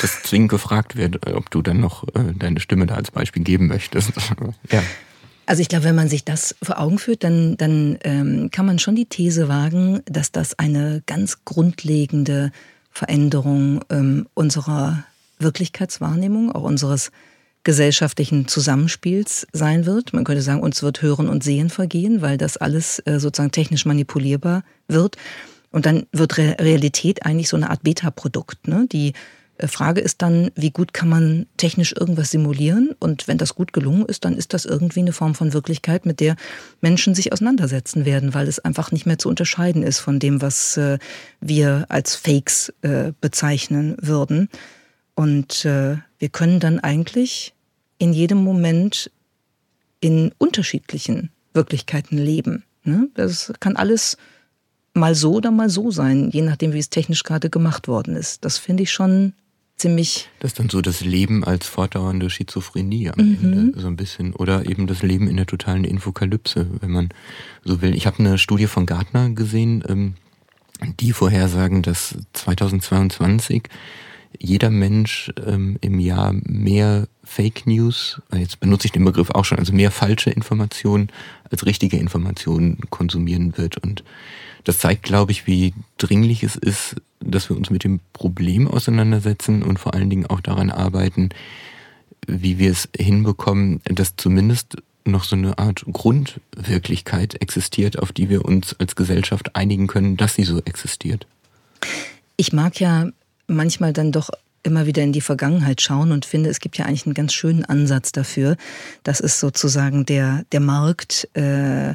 dass 0.00 0.22
zwingend 0.22 0.50
gefragt 0.50 0.96
wird, 0.96 1.26
ob 1.26 1.50
du 1.50 1.62
dann 1.62 1.80
noch 1.80 2.04
äh, 2.08 2.32
deine 2.38 2.60
Stimme 2.60 2.86
da 2.86 2.94
als 2.94 3.10
Beispiel 3.10 3.42
geben 3.42 3.66
möchtest. 3.66 4.12
ja. 4.70 4.82
Also 5.44 5.62
ich 5.62 5.68
glaube, 5.68 5.84
wenn 5.84 5.94
man 5.94 6.08
sich 6.08 6.24
das 6.24 6.56
vor 6.60 6.80
Augen 6.80 6.98
führt, 6.98 7.22
dann, 7.22 7.56
dann 7.56 7.98
ähm, 8.02 8.50
kann 8.50 8.66
man 8.66 8.78
schon 8.78 8.96
die 8.96 9.06
These 9.06 9.48
wagen, 9.48 10.00
dass 10.06 10.32
das 10.32 10.58
eine 10.58 11.02
ganz 11.06 11.44
grundlegende 11.44 12.50
Veränderung 12.90 13.84
ähm, 13.90 14.26
unserer 14.34 15.04
Wirklichkeitswahrnehmung, 15.38 16.50
auch 16.50 16.62
unseres 16.62 17.12
gesellschaftlichen 17.66 18.46
Zusammenspiels 18.46 19.44
sein 19.52 19.86
wird. 19.86 20.12
Man 20.12 20.22
könnte 20.22 20.40
sagen, 20.40 20.62
uns 20.62 20.84
wird 20.84 21.02
Hören 21.02 21.28
und 21.28 21.42
Sehen 21.42 21.68
vergehen, 21.68 22.22
weil 22.22 22.38
das 22.38 22.56
alles 22.56 23.00
äh, 23.00 23.18
sozusagen 23.18 23.50
technisch 23.50 23.84
manipulierbar 23.84 24.62
wird. 24.86 25.16
Und 25.72 25.84
dann 25.84 26.06
wird 26.12 26.38
Re 26.38 26.56
Realität 26.60 27.26
eigentlich 27.26 27.48
so 27.48 27.56
eine 27.56 27.68
Art 27.68 27.82
Beta-Produkt. 27.82 28.68
Ne? 28.68 28.86
Die 28.92 29.14
äh, 29.58 29.66
Frage 29.66 30.00
ist 30.00 30.22
dann, 30.22 30.52
wie 30.54 30.70
gut 30.70 30.94
kann 30.94 31.08
man 31.08 31.46
technisch 31.56 31.92
irgendwas 31.92 32.30
simulieren? 32.30 32.94
Und 33.00 33.26
wenn 33.26 33.36
das 33.36 33.56
gut 33.56 33.72
gelungen 33.72 34.06
ist, 34.06 34.24
dann 34.24 34.36
ist 34.36 34.54
das 34.54 34.64
irgendwie 34.64 35.00
eine 35.00 35.12
Form 35.12 35.34
von 35.34 35.52
Wirklichkeit, 35.52 36.06
mit 36.06 36.20
der 36.20 36.36
Menschen 36.80 37.16
sich 37.16 37.32
auseinandersetzen 37.32 38.04
werden, 38.04 38.32
weil 38.32 38.46
es 38.46 38.60
einfach 38.60 38.92
nicht 38.92 39.06
mehr 39.06 39.18
zu 39.18 39.28
unterscheiden 39.28 39.82
ist 39.82 39.98
von 39.98 40.20
dem, 40.20 40.40
was 40.40 40.76
äh, 40.76 41.00
wir 41.40 41.86
als 41.88 42.14
Fakes 42.14 42.72
bezeichnen 43.20 43.96
würden. 44.00 44.48
Und 45.16 45.64
wir 45.64 46.28
können 46.30 46.60
dann 46.60 46.78
eigentlich 46.78 47.55
in 47.98 48.12
jedem 48.12 48.38
Moment 48.38 49.10
in 50.00 50.32
unterschiedlichen 50.38 51.30
Wirklichkeiten 51.54 52.18
leben. 52.18 52.64
Ne? 52.84 53.08
Das 53.14 53.52
kann 53.60 53.76
alles 53.76 54.16
mal 54.94 55.14
so 55.14 55.34
oder 55.34 55.50
mal 55.50 55.68
so 55.68 55.90
sein, 55.90 56.30
je 56.30 56.42
nachdem, 56.42 56.72
wie 56.72 56.78
es 56.78 56.90
technisch 56.90 57.22
gerade 57.22 57.50
gemacht 57.50 57.88
worden 57.88 58.16
ist. 58.16 58.44
Das 58.44 58.58
finde 58.58 58.82
ich 58.82 58.92
schon 58.92 59.32
ziemlich. 59.76 60.28
Das 60.40 60.52
ist 60.52 60.58
dann 60.58 60.70
so 60.70 60.80
das 60.80 61.02
Leben 61.02 61.44
als 61.44 61.66
fortdauernde 61.66 62.30
Schizophrenie 62.30 63.10
am 63.10 63.18
mhm. 63.18 63.38
Ende, 63.42 63.80
so 63.80 63.86
ein 63.86 63.96
bisschen. 63.96 64.32
Oder 64.34 64.66
eben 64.66 64.86
das 64.86 65.02
Leben 65.02 65.28
in 65.28 65.36
der 65.36 65.46
totalen 65.46 65.84
Infokalypse, 65.84 66.66
wenn 66.80 66.90
man 66.90 67.08
so 67.64 67.82
will. 67.82 67.94
Ich 67.94 68.06
habe 68.06 68.18
eine 68.18 68.38
Studie 68.38 68.66
von 68.66 68.86
Gartner 68.86 69.30
gesehen, 69.30 69.84
ähm, 69.88 70.14
die 71.00 71.12
vorhersagen, 71.12 71.82
dass 71.82 72.16
2022 72.32 73.64
jeder 74.38 74.70
Mensch 74.70 75.32
ähm, 75.44 75.78
im 75.80 75.98
Jahr 75.98 76.34
mehr 76.44 77.08
Fake 77.24 77.66
News, 77.66 78.20
jetzt 78.32 78.60
benutze 78.60 78.86
ich 78.86 78.92
den 78.92 79.04
Begriff 79.04 79.30
auch 79.30 79.44
schon, 79.44 79.58
also 79.58 79.72
mehr 79.72 79.90
falsche 79.90 80.30
Informationen 80.30 81.08
als 81.50 81.66
richtige 81.66 81.96
Informationen 81.96 82.78
konsumieren 82.90 83.56
wird. 83.58 83.78
Und 83.78 84.04
das 84.64 84.78
zeigt, 84.78 85.02
glaube 85.02 85.32
ich, 85.32 85.46
wie 85.46 85.74
dringlich 85.98 86.42
es 86.42 86.56
ist, 86.56 86.96
dass 87.20 87.48
wir 87.48 87.56
uns 87.56 87.70
mit 87.70 87.84
dem 87.84 88.00
Problem 88.12 88.68
auseinandersetzen 88.68 89.62
und 89.62 89.78
vor 89.78 89.94
allen 89.94 90.10
Dingen 90.10 90.26
auch 90.26 90.40
daran 90.40 90.70
arbeiten, 90.70 91.30
wie 92.26 92.58
wir 92.58 92.70
es 92.70 92.88
hinbekommen, 92.96 93.80
dass 93.84 94.16
zumindest 94.16 94.76
noch 95.04 95.24
so 95.24 95.36
eine 95.36 95.58
Art 95.58 95.84
Grundwirklichkeit 95.92 97.40
existiert, 97.40 97.98
auf 97.98 98.12
die 98.12 98.28
wir 98.28 98.44
uns 98.44 98.74
als 98.78 98.96
Gesellschaft 98.96 99.54
einigen 99.54 99.86
können, 99.86 100.16
dass 100.16 100.34
sie 100.34 100.44
so 100.44 100.58
existiert. 100.64 101.26
Ich 102.36 102.52
mag 102.52 102.80
ja 102.80 103.10
manchmal 103.46 103.92
dann 103.92 104.12
doch 104.12 104.30
immer 104.62 104.86
wieder 104.86 105.02
in 105.02 105.12
die 105.12 105.20
Vergangenheit 105.20 105.80
schauen 105.80 106.10
und 106.10 106.24
finde, 106.24 106.50
es 106.50 106.60
gibt 106.60 106.76
ja 106.76 106.86
eigentlich 106.86 107.06
einen 107.06 107.14
ganz 107.14 107.32
schönen 107.32 107.64
Ansatz 107.64 108.10
dafür. 108.12 108.56
Das 109.04 109.20
ist 109.20 109.38
sozusagen 109.38 110.04
der, 110.06 110.44
der 110.50 110.60
Markt 110.60 111.28
äh, 111.34 111.94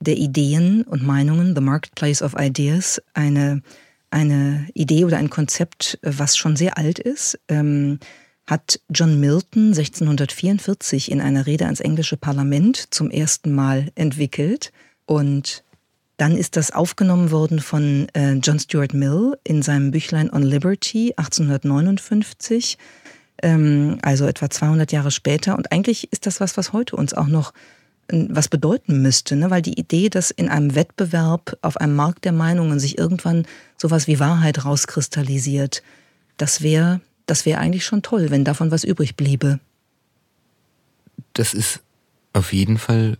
der 0.00 0.16
Ideen 0.16 0.82
und 0.82 1.02
Meinungen, 1.02 1.54
the 1.54 1.60
marketplace 1.60 2.22
of 2.22 2.34
ideas, 2.38 3.02
eine, 3.14 3.62
eine 4.10 4.68
Idee 4.74 5.04
oder 5.04 5.18
ein 5.18 5.30
Konzept, 5.30 5.98
was 6.02 6.36
schon 6.36 6.56
sehr 6.56 6.78
alt 6.78 6.98
ist. 6.98 7.38
Ähm, 7.48 7.98
hat 8.46 8.80
John 8.88 9.20
Milton 9.20 9.68
1644 9.68 11.10
in 11.10 11.20
einer 11.20 11.46
Rede 11.46 11.66
ans 11.66 11.80
englische 11.80 12.16
Parlament 12.16 12.94
zum 12.94 13.10
ersten 13.10 13.52
Mal 13.52 13.90
entwickelt 13.94 14.72
und 15.04 15.62
dann 16.18 16.36
ist 16.36 16.56
das 16.56 16.70
aufgenommen 16.70 17.30
worden 17.30 17.60
von 17.60 18.08
äh, 18.12 18.34
John 18.34 18.58
Stuart 18.58 18.92
Mill 18.92 19.38
in 19.44 19.62
seinem 19.62 19.90
Büchlein 19.90 20.30
On 20.32 20.42
Liberty 20.42 21.14
1859, 21.16 22.76
ähm, 23.42 23.98
also 24.02 24.26
etwa 24.26 24.50
200 24.50 24.92
Jahre 24.92 25.10
später. 25.10 25.56
Und 25.56 25.72
eigentlich 25.72 26.12
ist 26.12 26.26
das 26.26 26.40
was, 26.40 26.56
was 26.56 26.72
heute 26.72 26.96
uns 26.96 27.14
auch 27.14 27.28
noch 27.28 27.54
äh, 28.08 28.26
was 28.28 28.48
bedeuten 28.48 29.00
müsste, 29.00 29.36
ne? 29.36 29.50
weil 29.50 29.62
die 29.62 29.78
Idee, 29.78 30.10
dass 30.10 30.30
in 30.30 30.48
einem 30.48 30.74
Wettbewerb 30.74 31.56
auf 31.62 31.76
einem 31.78 31.96
Markt 31.96 32.24
der 32.26 32.32
Meinungen 32.32 32.78
sich 32.78 32.98
irgendwann 32.98 33.46
sowas 33.76 34.06
wie 34.06 34.20
Wahrheit 34.20 34.64
rauskristallisiert, 34.64 35.82
das 36.36 36.62
wäre 36.62 37.00
das 37.28 37.44
wäre 37.44 37.60
eigentlich 37.60 37.84
schon 37.84 38.02
toll, 38.02 38.30
wenn 38.30 38.44
davon 38.44 38.70
was 38.70 38.84
übrig 38.84 39.14
bliebe. 39.14 39.60
Das 41.34 41.54
ist 41.54 41.80
auf 42.32 42.52
jeden 42.52 42.78
Fall 42.78 43.18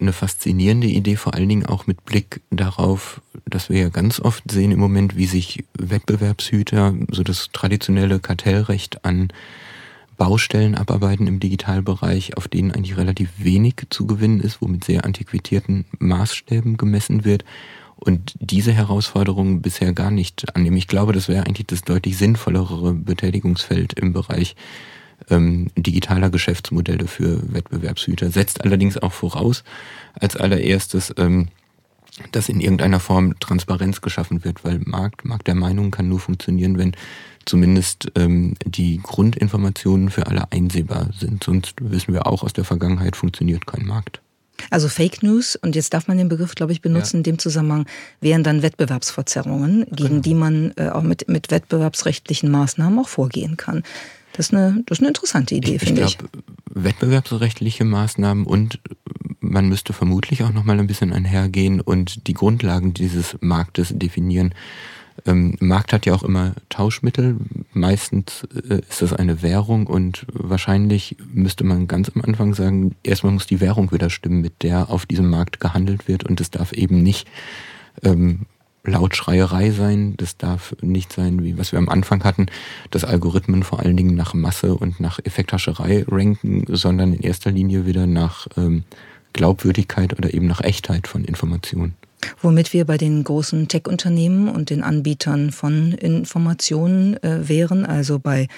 eine 0.00 0.12
faszinierende 0.12 0.86
Idee, 0.86 1.16
vor 1.16 1.34
allen 1.34 1.48
Dingen 1.48 1.66
auch 1.66 1.86
mit 1.86 2.04
Blick 2.04 2.40
darauf, 2.50 3.20
dass 3.46 3.70
wir 3.70 3.78
ja 3.78 3.88
ganz 3.88 4.20
oft 4.20 4.50
sehen 4.50 4.72
im 4.72 4.80
Moment, 4.80 5.16
wie 5.16 5.26
sich 5.26 5.64
Wettbewerbshüter, 5.78 6.94
so 7.10 7.22
das 7.22 7.50
traditionelle 7.52 8.20
Kartellrecht 8.20 9.04
an 9.04 9.32
Baustellen 10.16 10.74
abarbeiten 10.74 11.26
im 11.26 11.40
Digitalbereich, 11.40 12.36
auf 12.36 12.48
denen 12.48 12.70
eigentlich 12.70 12.96
relativ 12.96 13.30
wenig 13.38 13.86
zu 13.90 14.06
gewinnen 14.06 14.40
ist, 14.40 14.60
wo 14.60 14.68
mit 14.68 14.84
sehr 14.84 15.04
antiquitierten 15.04 15.84
Maßstäben 15.98 16.76
gemessen 16.76 17.24
wird 17.24 17.44
und 17.96 18.34
diese 18.38 18.72
Herausforderungen 18.72 19.62
bisher 19.62 19.92
gar 19.92 20.10
nicht 20.10 20.54
annehmen. 20.54 20.76
Ich 20.76 20.88
glaube, 20.88 21.12
das 21.12 21.28
wäre 21.28 21.46
eigentlich 21.46 21.66
das 21.66 21.82
deutlich 21.82 22.16
sinnvollere 22.16 22.92
Betätigungsfeld 22.94 23.94
im 23.94 24.12
Bereich 24.12 24.56
ähm, 25.30 25.68
digitaler 25.76 26.30
Geschäftsmodelle 26.30 27.06
für 27.06 27.40
Wettbewerbshüter. 27.52 28.30
Setzt 28.30 28.64
allerdings 28.64 28.98
auch 28.98 29.12
voraus, 29.12 29.64
als 30.18 30.36
allererstes, 30.36 31.14
ähm, 31.16 31.48
dass 32.32 32.48
in 32.48 32.60
irgendeiner 32.60 33.00
Form 33.00 33.38
Transparenz 33.40 34.00
geschaffen 34.00 34.44
wird, 34.44 34.64
weil 34.64 34.78
Markt, 34.84 35.24
Markt 35.24 35.48
der 35.48 35.56
Meinung 35.56 35.90
kann 35.90 36.08
nur 36.08 36.20
funktionieren, 36.20 36.78
wenn 36.78 36.92
zumindest 37.44 38.10
ähm, 38.14 38.54
die 38.64 39.00
Grundinformationen 39.02 40.10
für 40.10 40.26
alle 40.26 40.50
einsehbar 40.52 41.08
sind. 41.18 41.44
Sonst 41.44 41.74
wissen 41.80 42.14
wir 42.14 42.26
auch 42.26 42.42
aus 42.42 42.52
der 42.52 42.64
Vergangenheit, 42.64 43.16
funktioniert 43.16 43.66
kein 43.66 43.84
Markt. 43.84 44.20
Also 44.70 44.88
Fake 44.88 45.22
News, 45.22 45.56
und 45.56 45.74
jetzt 45.74 45.94
darf 45.94 46.06
man 46.06 46.16
den 46.16 46.28
Begriff, 46.28 46.54
glaube 46.54 46.72
ich, 46.72 46.80
benutzen 46.80 47.16
ja. 47.16 47.18
in 47.18 47.22
dem 47.24 47.38
Zusammenhang, 47.38 47.86
wären 48.20 48.44
dann 48.44 48.62
Wettbewerbsverzerrungen, 48.62 49.86
gegen 49.90 50.08
genau. 50.08 50.22
die 50.22 50.34
man 50.34 50.72
äh, 50.76 50.88
auch 50.88 51.02
mit, 51.02 51.28
mit 51.28 51.50
wettbewerbsrechtlichen 51.50 52.50
Maßnahmen 52.50 52.98
auch 52.98 53.08
vorgehen 53.08 53.56
kann. 53.56 53.82
Das 54.34 54.48
ist 54.48 54.54
eine, 54.54 54.82
das 54.86 54.98
ist 54.98 55.02
eine 55.02 55.08
interessante 55.08 55.54
Idee, 55.54 55.78
finde 55.78 56.02
ich. 56.02 56.08
Ich 56.08 56.18
glaube, 56.18 56.38
wettbewerbsrechtliche 56.74 57.84
Maßnahmen 57.84 58.44
und 58.44 58.80
man 59.40 59.68
müsste 59.68 59.92
vermutlich 59.92 60.42
auch 60.42 60.52
noch 60.52 60.64
mal 60.64 60.78
ein 60.78 60.88
bisschen 60.88 61.12
einhergehen 61.12 61.80
und 61.80 62.26
die 62.26 62.34
Grundlagen 62.34 62.94
dieses 62.94 63.36
Marktes 63.40 63.92
definieren. 63.96 64.52
Ähm, 65.24 65.56
Markt 65.60 65.92
hat 65.92 66.04
ja 66.04 66.14
auch 66.14 66.24
immer 66.24 66.54
Tauschmittel. 66.68 67.36
Meistens 67.72 68.44
äh, 68.68 68.80
ist 68.88 69.02
das 69.02 69.12
eine 69.12 69.40
Währung 69.42 69.86
und 69.86 70.26
wahrscheinlich 70.32 71.16
müsste 71.32 71.62
man 71.62 71.86
ganz 71.86 72.10
am 72.12 72.22
Anfang 72.22 72.54
sagen, 72.54 72.96
erstmal 73.04 73.32
muss 73.32 73.46
die 73.46 73.60
Währung 73.60 73.92
wieder 73.92 74.10
stimmen, 74.10 74.40
mit 74.40 74.64
der 74.64 74.90
auf 74.90 75.06
diesem 75.06 75.30
Markt 75.30 75.60
gehandelt 75.60 76.08
wird 76.08 76.24
und 76.24 76.40
es 76.40 76.50
darf 76.50 76.72
eben 76.72 77.04
nicht 77.04 77.28
ähm, 78.02 78.46
Lautschreierei 78.84 79.70
sein. 79.70 80.14
Das 80.16 80.36
darf 80.36 80.74
nicht 80.80 81.12
sein, 81.12 81.42
wie 81.42 81.58
was 81.58 81.72
wir 81.72 81.78
am 81.78 81.88
Anfang 81.88 82.24
hatten, 82.24 82.46
dass 82.90 83.04
Algorithmen 83.04 83.62
vor 83.62 83.80
allen 83.80 83.96
Dingen 83.96 84.14
nach 84.14 84.34
Masse 84.34 84.74
und 84.74 85.00
nach 85.00 85.18
Effekthascherei 85.22 86.04
ranken, 86.06 86.64
sondern 86.68 87.14
in 87.14 87.20
erster 87.20 87.50
Linie 87.50 87.86
wieder 87.86 88.06
nach 88.06 88.46
ähm, 88.56 88.84
Glaubwürdigkeit 89.32 90.16
oder 90.16 90.32
eben 90.32 90.46
nach 90.46 90.60
Echtheit 90.62 91.08
von 91.08 91.24
Informationen. 91.24 91.94
Womit 92.40 92.72
wir 92.72 92.84
bei 92.84 92.96
den 92.96 93.22
großen 93.22 93.68
Tech-Unternehmen 93.68 94.48
und 94.48 94.70
den 94.70 94.82
Anbietern 94.82 95.50
von 95.50 95.92
Informationen 95.92 97.22
äh, 97.22 97.48
wären, 97.48 97.84
also 97.84 98.18
bei 98.18 98.48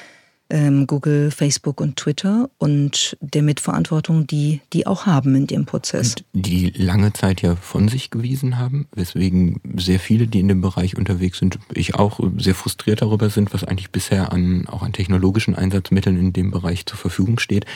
ähm, 0.49 0.87
Google, 0.87 1.31
Facebook 1.31 1.81
und 1.81 1.97
Twitter 1.97 2.49
und 2.59 3.17
der 3.21 3.43
Mitverantwortung, 3.43 4.27
die 4.27 4.61
die 4.73 4.87
auch 4.87 5.07
haben 5.07 5.35
in 5.35 5.47
dem 5.47 5.67
Prozess. 5.67 6.15
Und 6.33 6.47
die 6.47 6.71
lange 6.71 7.13
Zeit 7.13 7.43
ja 7.43 7.57
von 7.57 7.89
sich 7.89 8.11
gewiesen 8.11 8.59
haben, 8.59 8.87
weswegen 8.95 9.61
sehr 9.77 9.99
viele, 9.99 10.27
die 10.27 10.41
in 10.41 10.49
dem 10.49 10.61
Bereich 10.61 10.97
unterwegs 10.97 11.39
sind, 11.39 11.59
ich 11.73 11.95
auch 11.97 12.21
sehr 12.39 12.55
frustriert 12.55 13.03
darüber 13.03 13.31
sind, 13.31 13.53
was 13.53 13.65
eigentlich 13.65 13.91
bisher 13.91 14.33
an 14.33 14.67
auch 14.69 14.83
an 14.83 14.93
technologischen 14.93 15.55
Einsatzmitteln 15.55 16.19
in 16.19 16.33
dem 16.33 16.51
Bereich 16.51 16.87
zur 16.87 16.99
Verfügung 16.99 17.39
steht. 17.39 17.67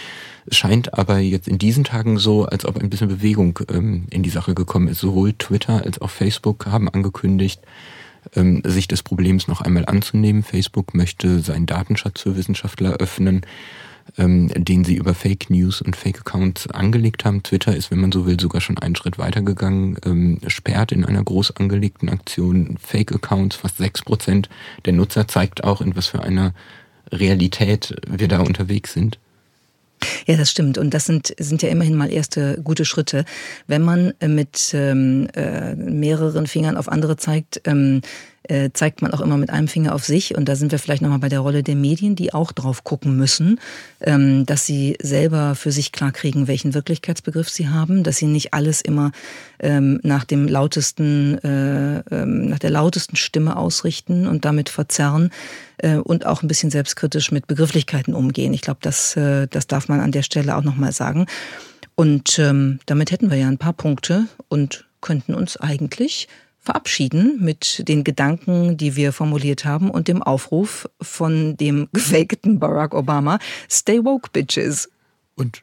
Es 0.46 0.56
scheint 0.56 0.94
aber 0.94 1.18
jetzt 1.18 1.48
in 1.48 1.58
diesen 1.58 1.84
Tagen 1.84 2.18
so, 2.18 2.44
als 2.44 2.64
ob 2.64 2.78
ein 2.78 2.90
bisschen 2.90 3.08
Bewegung 3.08 3.58
ähm, 3.68 4.06
in 4.10 4.22
die 4.22 4.30
Sache 4.30 4.54
gekommen 4.54 4.88
ist. 4.88 5.00
Sowohl 5.00 5.32
Twitter 5.34 5.84
als 5.84 6.00
auch 6.00 6.10
Facebook 6.10 6.66
haben 6.66 6.88
angekündigt, 6.88 7.60
ähm, 8.36 8.62
sich 8.64 8.88
des 8.88 9.02
Problems 9.02 9.48
noch 9.48 9.60
einmal 9.60 9.86
anzunehmen. 9.86 10.42
Facebook 10.42 10.94
möchte 10.94 11.40
seinen 11.40 11.66
Datenschatz 11.66 12.22
für 12.22 12.36
Wissenschaftler 12.36 12.94
öffnen, 12.94 13.42
ähm, 14.18 14.48
den 14.48 14.84
sie 14.84 14.96
über 14.96 15.14
Fake 15.14 15.50
News 15.50 15.80
und 15.82 15.96
Fake 15.96 16.20
Accounts 16.20 16.68
angelegt 16.68 17.24
haben. 17.24 17.42
Twitter 17.42 17.74
ist, 17.74 17.90
wenn 17.90 18.00
man 18.00 18.12
so 18.12 18.26
will, 18.26 18.38
sogar 18.40 18.60
schon 18.60 18.78
einen 18.78 18.96
Schritt 18.96 19.18
weitergegangen, 19.18 19.96
ähm, 20.04 20.38
sperrt 20.46 20.92
in 20.92 21.04
einer 21.04 21.22
groß 21.22 21.56
angelegten 21.56 22.08
Aktion 22.08 22.76
Fake 22.80 23.12
Accounts. 23.12 23.56
Fast 23.56 23.78
sechs 23.78 24.02
Prozent 24.02 24.48
der 24.84 24.92
Nutzer 24.92 25.28
zeigt 25.28 25.64
auch, 25.64 25.80
in 25.80 25.96
was 25.96 26.08
für 26.08 26.22
einer 26.22 26.54
Realität 27.12 27.96
wir 28.08 28.28
da 28.28 28.40
unterwegs 28.40 28.92
sind. 28.92 29.18
Ja, 30.26 30.36
das 30.36 30.50
stimmt. 30.50 30.78
Und 30.78 30.94
das 30.94 31.06
sind, 31.06 31.34
sind 31.38 31.62
ja 31.62 31.68
immerhin 31.68 31.96
mal 31.96 32.12
erste 32.12 32.60
gute 32.62 32.84
Schritte. 32.84 33.24
Wenn 33.66 33.82
man 33.82 34.14
mit 34.24 34.72
ähm, 34.74 35.28
äh, 35.34 35.74
mehreren 35.74 36.46
Fingern 36.46 36.76
auf 36.76 36.88
andere 36.88 37.16
zeigt, 37.16 37.62
ähm, 37.64 38.00
äh, 38.44 38.70
zeigt 38.72 39.02
man 39.02 39.12
auch 39.12 39.20
immer 39.20 39.36
mit 39.36 39.50
einem 39.50 39.68
Finger 39.68 39.94
auf 39.94 40.04
sich. 40.04 40.36
Und 40.36 40.48
da 40.48 40.56
sind 40.56 40.72
wir 40.72 40.78
vielleicht 40.78 41.02
nochmal 41.02 41.18
bei 41.18 41.28
der 41.28 41.40
Rolle 41.40 41.62
der 41.62 41.76
Medien, 41.76 42.16
die 42.16 42.32
auch 42.32 42.52
drauf 42.52 42.84
gucken 42.84 43.16
müssen, 43.16 43.60
ähm, 44.00 44.46
dass 44.46 44.66
sie 44.66 44.96
selber 45.00 45.54
für 45.54 45.72
sich 45.72 45.92
klarkriegen, 45.92 46.48
welchen 46.48 46.74
Wirklichkeitsbegriff 46.74 47.48
sie 47.48 47.68
haben, 47.68 48.02
dass 48.02 48.16
sie 48.16 48.26
nicht 48.26 48.54
alles 48.54 48.80
immer 48.80 49.12
ähm, 49.60 50.00
nach 50.02 50.24
dem 50.24 50.48
lautesten, 50.48 51.38
äh, 51.38 51.98
ähm, 52.10 52.48
nach 52.48 52.58
der 52.58 52.70
lautesten 52.70 53.16
Stimme 53.16 53.56
ausrichten 53.56 54.26
und 54.26 54.44
damit 54.44 54.68
verzerren 54.68 55.30
äh, 55.78 55.96
und 55.96 56.26
auch 56.26 56.42
ein 56.42 56.48
bisschen 56.48 56.70
selbstkritisch 56.70 57.30
mit 57.30 57.46
Begrifflichkeiten 57.46 58.14
umgehen. 58.14 58.54
Ich 58.54 58.62
glaube, 58.62 58.80
das, 58.82 59.16
äh, 59.16 59.46
das 59.48 59.66
darf 59.66 59.88
man 59.88 60.00
an 60.00 60.12
der 60.12 60.22
Stelle 60.22 60.56
auch 60.56 60.64
nochmal 60.64 60.92
sagen. 60.92 61.26
Und 61.94 62.38
ähm, 62.38 62.78
damit 62.86 63.10
hätten 63.10 63.30
wir 63.30 63.36
ja 63.36 63.48
ein 63.48 63.58
paar 63.58 63.74
Punkte 63.74 64.24
und 64.48 64.86
könnten 65.02 65.34
uns 65.34 65.56
eigentlich 65.58 66.28
verabschieden 66.60 67.38
mit 67.40 67.88
den 67.88 68.04
Gedanken, 68.04 68.76
die 68.76 68.94
wir 68.94 69.12
formuliert 69.12 69.64
haben 69.64 69.90
und 69.90 70.08
dem 70.08 70.22
Aufruf 70.22 70.88
von 71.00 71.56
dem 71.56 71.88
gefakten 71.92 72.58
Barack 72.58 72.94
Obama, 72.94 73.38
Stay 73.68 74.04
woke, 74.04 74.30
bitches. 74.32 74.88
Und 75.36 75.62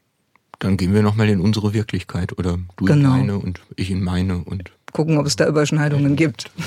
dann 0.60 0.75
gehen 0.75 0.93
wir 0.93 1.03
nochmal 1.03 1.29
in 1.29 1.39
unsere 1.39 1.73
Wirklichkeit 1.73 2.38
oder 2.38 2.57
du 2.77 2.86
genau. 2.86 3.13
in 3.13 3.19
meine 3.19 3.39
und 3.39 3.62
ich 3.75 3.91
in 3.91 4.03
meine 4.03 4.39
und 4.39 4.71
gucken, 4.91 5.17
ob 5.17 5.27
es 5.27 5.36
da 5.36 5.47
Überschneidungen 5.47 6.15
gibt. 6.15 6.51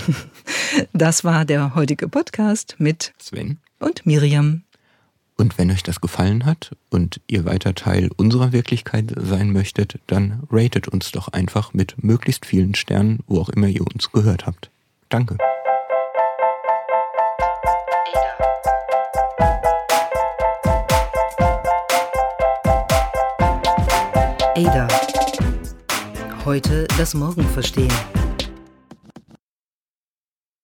Das 0.92 1.24
war 1.24 1.44
der 1.44 1.74
heutige 1.74 2.06
Podcast 2.06 2.76
mit 2.78 3.12
Sven 3.18 3.58
und 3.80 4.06
Miriam. 4.06 4.62
Und 5.40 5.57
wenn 5.57 5.70
euch 5.70 5.83
das 5.83 6.03
gefallen 6.03 6.44
hat 6.44 6.76
und 6.90 7.22
ihr 7.26 7.46
weiter 7.46 7.74
Teil 7.74 8.11
unserer 8.18 8.53
Wirklichkeit 8.53 9.14
sein 9.16 9.50
möchtet, 9.53 9.98
dann 10.07 10.42
ratet 10.53 10.87
uns 10.87 11.12
doch 11.12 11.29
einfach 11.29 11.72
mit 11.72 12.05
möglichst 12.05 12.44
vielen 12.44 12.74
Sternen, 12.74 13.20
wo 13.26 13.40
auch 13.40 13.48
immer 13.48 13.66
ihr 13.66 13.87
uns 13.87 14.12
gehört 14.12 14.44
habt. 14.44 14.70
Danke. 15.09 15.38
Ada. 24.55 24.88
Heute 26.44 26.87
das 26.98 27.14
Morgen 27.14 27.44
verstehen. 27.44 27.90